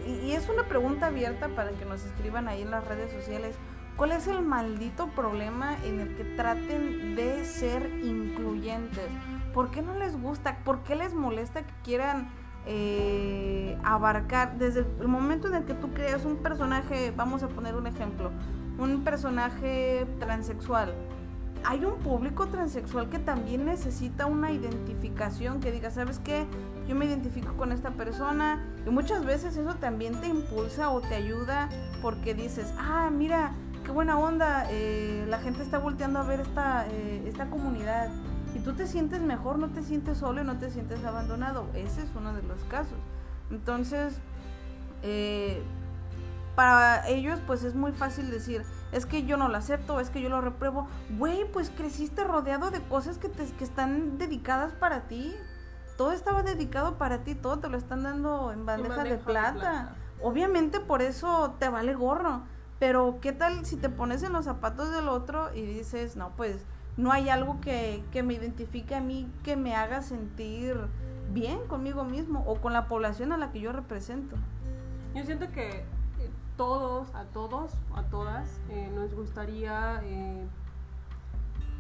[0.06, 3.56] y es una pregunta abierta para que nos escriban ahí en las redes sociales.
[3.96, 9.08] ¿Cuál es el maldito problema en el que traten de ser incluyentes?
[9.54, 10.58] ¿Por qué no les gusta?
[10.66, 12.30] ¿Por qué les molesta que quieran
[12.66, 17.14] eh, abarcar desde el momento en el que tú creas un personaje?
[17.16, 18.32] Vamos a poner un ejemplo.
[18.80, 20.96] un personaje transexual.
[21.66, 26.46] Hay un público transexual que también necesita una identificación, que diga, ¿sabes qué?
[26.88, 31.16] Yo me identifico con esta persona y muchas veces eso también te impulsa o te
[31.16, 31.70] ayuda
[32.02, 33.54] porque dices, ah, mira,
[33.86, 38.10] qué buena onda, eh, la gente está volteando a ver esta, eh, esta comunidad
[38.56, 41.68] y tú te sientes mejor, no te sientes solo no te sientes abandonado.
[41.74, 42.98] Ese es uno de los casos.
[43.52, 44.16] Entonces,
[45.02, 45.62] eh,
[46.56, 50.22] para ellos pues es muy fácil decir, es que yo no lo acepto, es que
[50.22, 50.88] yo lo repruebo.
[51.18, 55.36] Güey, pues creciste rodeado de cosas que, te, que están dedicadas para ti.
[55.98, 59.96] Todo estaba dedicado para ti, todo te lo están dando en bandeja, de, plata.
[60.22, 62.42] Obviamente por eso te vale gorro.
[62.80, 66.66] Pero ¿qué tal si te pones en los zapatos del otro y dices, no, pues
[66.98, 70.78] no hay algo que, que me identifique a mí, que me haga sentir
[71.32, 74.36] bien conmigo mismo o con la población a la que yo represento?
[75.16, 75.86] Yo siento que
[76.58, 80.46] todos, a todos, a todas, eh, nos gustaría eh,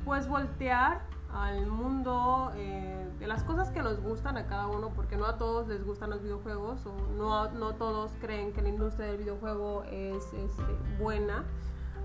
[0.05, 1.01] pues voltear
[1.33, 5.37] al mundo eh, de las cosas que nos gustan a cada uno, porque no a
[5.37, 9.83] todos les gustan los videojuegos o no, no todos creen que la industria del videojuego
[9.89, 10.63] es este,
[10.99, 11.43] buena.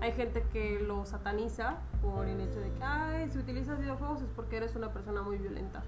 [0.01, 4.29] Hay gente que lo sataniza por el hecho de que, ay, si utilizas videojuegos es
[4.35, 5.83] porque eres una persona muy violenta.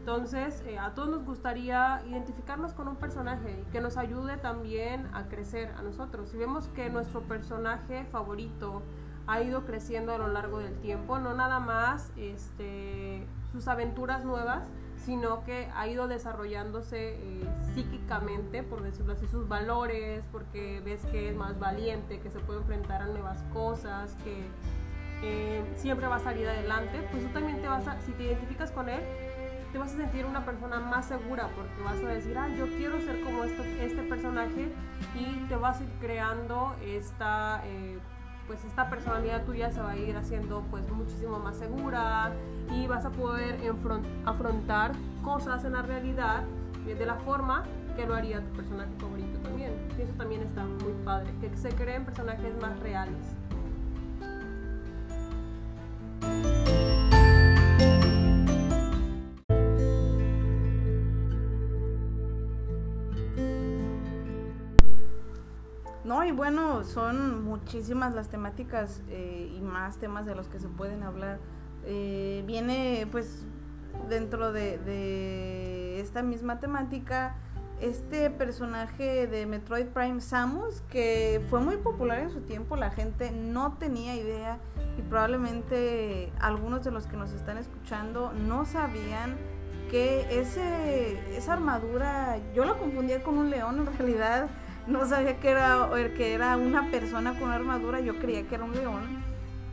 [0.00, 5.06] Entonces, eh, a todos nos gustaría identificarnos con un personaje y que nos ayude también
[5.12, 6.30] a crecer a nosotros.
[6.30, 8.82] Si vemos que nuestro personaje favorito
[9.26, 14.66] ha ido creciendo a lo largo del tiempo, no nada más este, sus aventuras nuevas,
[15.04, 17.44] sino que ha ido desarrollándose eh,
[17.74, 22.60] psíquicamente, por decirlo así, sus valores, porque ves que es más valiente, que se puede
[22.60, 24.46] enfrentar a nuevas cosas, que
[25.22, 28.72] eh, siempre va a salir adelante, pues tú también te vas a, si te identificas
[28.72, 29.00] con él,
[29.72, 33.00] te vas a sentir una persona más segura porque vas a decir, ah, yo quiero
[33.00, 34.72] ser como este, este personaje
[35.14, 37.98] y te vas a ir creando esta, eh,
[38.46, 42.32] pues esta personalidad tuya se va a ir haciendo pues muchísimo más segura
[42.72, 43.58] y vas a poder
[44.24, 44.92] afrontar
[45.22, 46.44] cosas en la realidad
[46.86, 47.64] de la forma
[47.96, 49.72] que lo haría tu personaje favorito también.
[49.98, 53.36] Y eso también está muy padre, que se creen personajes más reales.
[66.32, 71.38] Bueno, son muchísimas las temáticas eh, y más temas de los que se pueden hablar.
[71.84, 73.46] Eh, viene pues
[74.08, 77.36] dentro de, esta misma temática
[77.80, 83.30] este personaje de Metroid Prime Samus que fue muy popular en su tiempo, la gente
[83.30, 84.58] no tenía idea
[84.98, 89.36] y probablemente algunos de los que nos están escuchando no sabían
[89.90, 94.50] que ese, esa armadura, yo la confundía con un león en realidad
[94.86, 98.72] no sabía que era, que era una persona con armadura, yo creía que era un
[98.72, 99.22] león.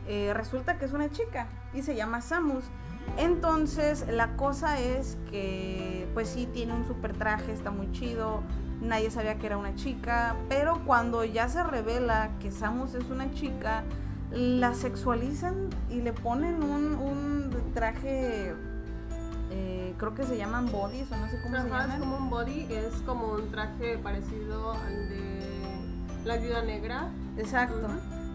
[0.06, 2.64] Eh, resulta que es una chica y se llama Samus.
[3.16, 8.42] Entonces la cosa es que pues sí tiene un super traje, está muy chido,
[8.80, 13.30] nadie sabía que era una chica, pero cuando ya se revela que Samus es una
[13.32, 13.84] chica,
[14.30, 18.54] la sexualizan y le ponen un, un traje
[19.98, 21.90] creo que se llaman bodies o no sé cómo se llaman.
[21.90, 25.40] Es como un body, es como un traje parecido al de
[26.24, 27.08] la viuda negra.
[27.36, 27.88] Exacto.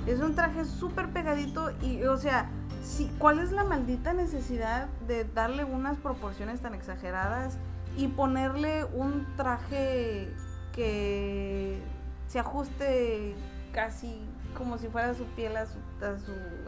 [0.06, 2.50] Es un traje súper pegadito y, o sea,
[2.84, 7.58] sí, ¿cuál es la maldita necesidad de darle unas proporciones tan exageradas
[7.96, 10.30] y ponerle un traje
[10.74, 11.82] que
[12.28, 13.36] se ajuste
[13.72, 15.78] casi como si fuera su piel a su,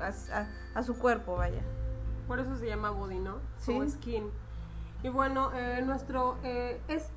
[0.01, 0.31] a su,
[0.73, 1.61] a su cuerpo, vaya?
[2.27, 3.35] Por eso se llama body, ¿no?
[3.59, 3.77] Sí.
[3.89, 4.23] skin.
[5.05, 7.11] Y bueno, eh, nuestro eh, es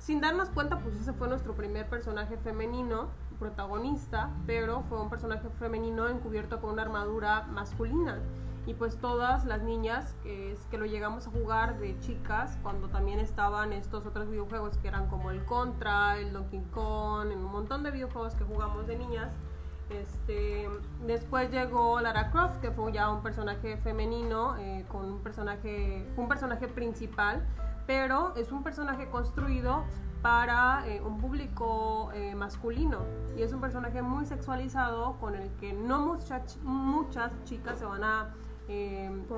[0.00, 3.06] sin darnos cuenta, pues ese fue nuestro primer personaje femenino
[3.38, 8.18] protagonista, pero fue un personaje femenino encubierto con una armadura masculina.
[8.66, 13.20] Y pues todas las niñas que, que lo llegamos a jugar de chicas, cuando también
[13.20, 17.92] estaban estos otros videojuegos que eran como el Contra, el Donkey Kong, un montón de
[17.92, 19.32] videojuegos que jugamos de niñas,
[19.90, 20.68] este,
[21.06, 26.28] después llegó Lara Croft, que fue ya un personaje femenino, eh, con un personaje, un
[26.28, 27.46] personaje principal,
[27.86, 29.84] pero es un personaje construido
[30.20, 32.98] para eh, un público eh, masculino
[33.36, 38.04] y es un personaje muy sexualizado con el que no muchas, muchas chicas se van
[38.04, 38.34] a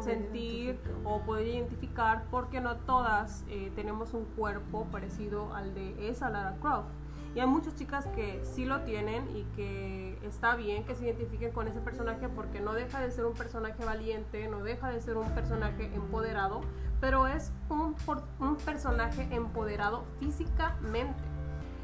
[0.01, 3.44] sentir o poder identificar porque no todas
[3.76, 6.88] tenemos un cuerpo parecido al de esa Lara Croft.
[7.35, 11.53] Y hay muchas chicas que sí lo tienen y que está bien que se identifiquen
[11.53, 15.16] con ese personaje porque no deja de ser un personaje valiente, no deja de ser
[15.16, 16.61] un personaje empoderado,
[17.01, 17.95] pero es un,
[18.41, 21.22] un personaje empoderado físicamente.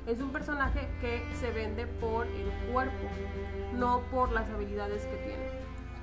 [0.07, 3.09] Es un personaje que se vende por el cuerpo,
[3.74, 5.51] no por las habilidades que tiene.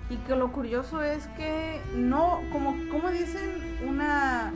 [0.09, 4.53] Y que lo curioso es que no, como, como dicen, una,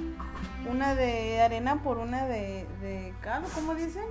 [0.69, 4.05] una de arena por una de, de cal, ¿cómo dicen?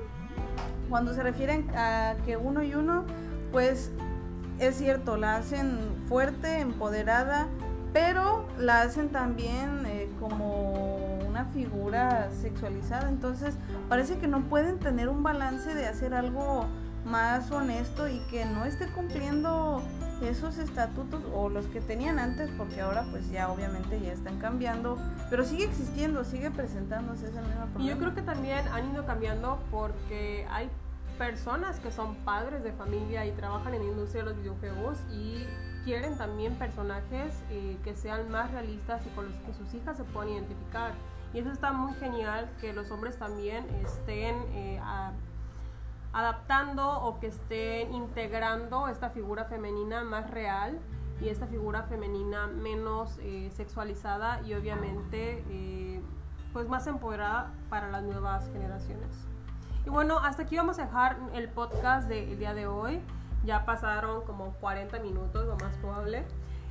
[0.89, 3.05] Cuando se refieren a que uno y uno,
[3.53, 3.91] pues
[4.59, 5.78] es cierto, la hacen
[6.09, 7.49] fuerte, empoderada,
[7.93, 13.09] pero la hacen también eh, como una figura sexualizada.
[13.09, 13.55] Entonces
[13.89, 16.66] parece que no pueden tener un balance de hacer algo
[17.05, 19.82] más honesto y que no esté cumpliendo
[20.23, 24.99] esos estatutos o los que tenían antes porque ahora pues ya obviamente ya están cambiando
[25.29, 29.59] pero sigue existiendo sigue presentándose esa misma y yo creo que también han ido cambiando
[29.71, 30.71] porque hay
[31.19, 35.47] personas que son padres de familia y trabajan en la industria de los videojuegos y
[35.85, 40.05] quieren también personajes eh, que sean más realistas y con los que sus hijas se
[40.05, 40.93] puedan identificar.
[41.33, 44.81] Y eso está muy genial que los hombres también estén eh,
[46.17, 50.79] adaptando o que estén integrando esta figura femenina más real
[51.21, 56.01] y esta figura femenina menos eh, sexualizada y obviamente eh,
[56.55, 59.27] pues más empoderada para las nuevas generaciones.
[59.85, 63.03] Y bueno, hasta aquí vamos a dejar el podcast del día de hoy.
[63.45, 66.25] Ya pasaron como 40 minutos, lo más probable.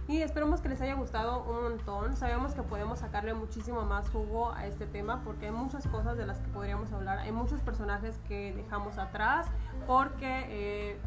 [0.07, 2.15] Y esperemos que les haya gustado un montón.
[2.15, 6.27] Sabemos que podemos sacarle muchísimo más jugo a este tema porque hay muchas cosas de
[6.27, 7.19] las que podríamos hablar.
[7.19, 9.47] Hay muchos personajes que dejamos atrás
[9.87, 10.99] porque eh,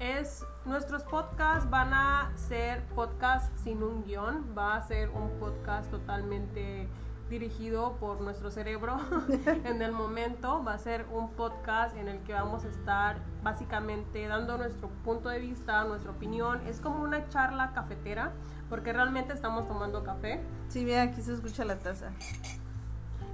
[0.00, 4.54] es nuestros podcasts van a ser podcasts sin un guion.
[4.56, 6.88] Va a ser un podcast totalmente
[7.32, 8.98] dirigido por nuestro cerebro
[9.64, 10.62] en el momento.
[10.62, 15.30] Va a ser un podcast en el que vamos a estar básicamente dando nuestro punto
[15.30, 16.60] de vista, nuestra opinión.
[16.66, 18.32] Es como una charla cafetera
[18.68, 20.40] porque realmente estamos tomando café.
[20.68, 22.10] Sí, mira, aquí se escucha la taza.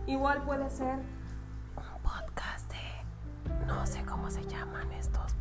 [0.07, 0.95] Igual puede ser
[1.77, 5.35] un podcast de no sé cómo se llaman estos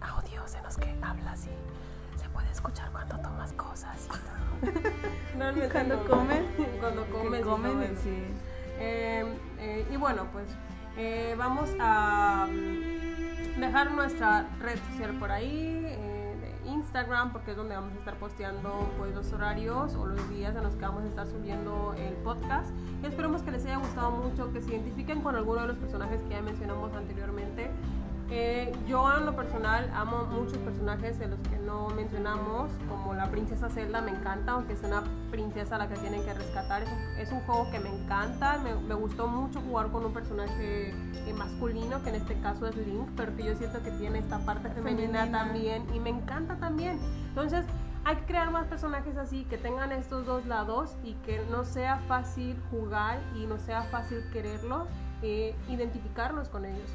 [0.00, 1.50] audios en los que hablas y
[2.38, 6.46] puede escuchar cuando tomas cosas y cuando comen.
[6.80, 7.42] cuando comes.
[7.42, 8.22] comen, sí.
[8.78, 9.24] Eh,
[9.58, 10.46] eh, y bueno, pues
[10.96, 17.74] eh, vamos a mm, dejar nuestra red social por ahí, de Instagram, porque es donde
[17.74, 21.08] vamos a estar posteando pues, los horarios o los días en los que vamos a
[21.08, 22.70] estar subiendo el podcast.
[23.02, 26.22] Y esperemos que les haya gustado mucho, que se identifiquen con alguno de los personajes
[26.22, 27.68] que ya mencionamos anteriormente
[28.30, 33.30] eh, yo en lo personal amo muchos personajes de los que no mencionamos, como la
[33.30, 36.84] princesa Zelda me encanta, aunque es una princesa la que tienen que rescatar.
[37.18, 42.02] Es un, juego que me encanta, me, gustó mucho jugar con un personaje eh, masculino,
[42.02, 45.30] que en este caso es Link, pero que yo siento que tiene esta parte femenina,
[45.30, 46.98] también y me encanta también.
[47.28, 47.64] Entonces
[48.04, 51.98] hay que crear más personajes así, que tengan estos dos lados y que no sea
[52.08, 54.86] fácil jugar y no sea fácil quererlos,
[55.22, 56.90] eh, identificarnos con ellos.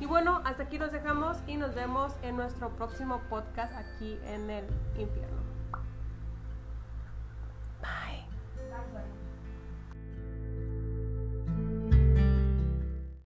[0.00, 4.50] Y bueno, hasta aquí nos dejamos y nos vemos en nuestro próximo podcast aquí en
[4.50, 4.64] el
[4.98, 5.42] infierno.
[7.80, 8.23] Bye.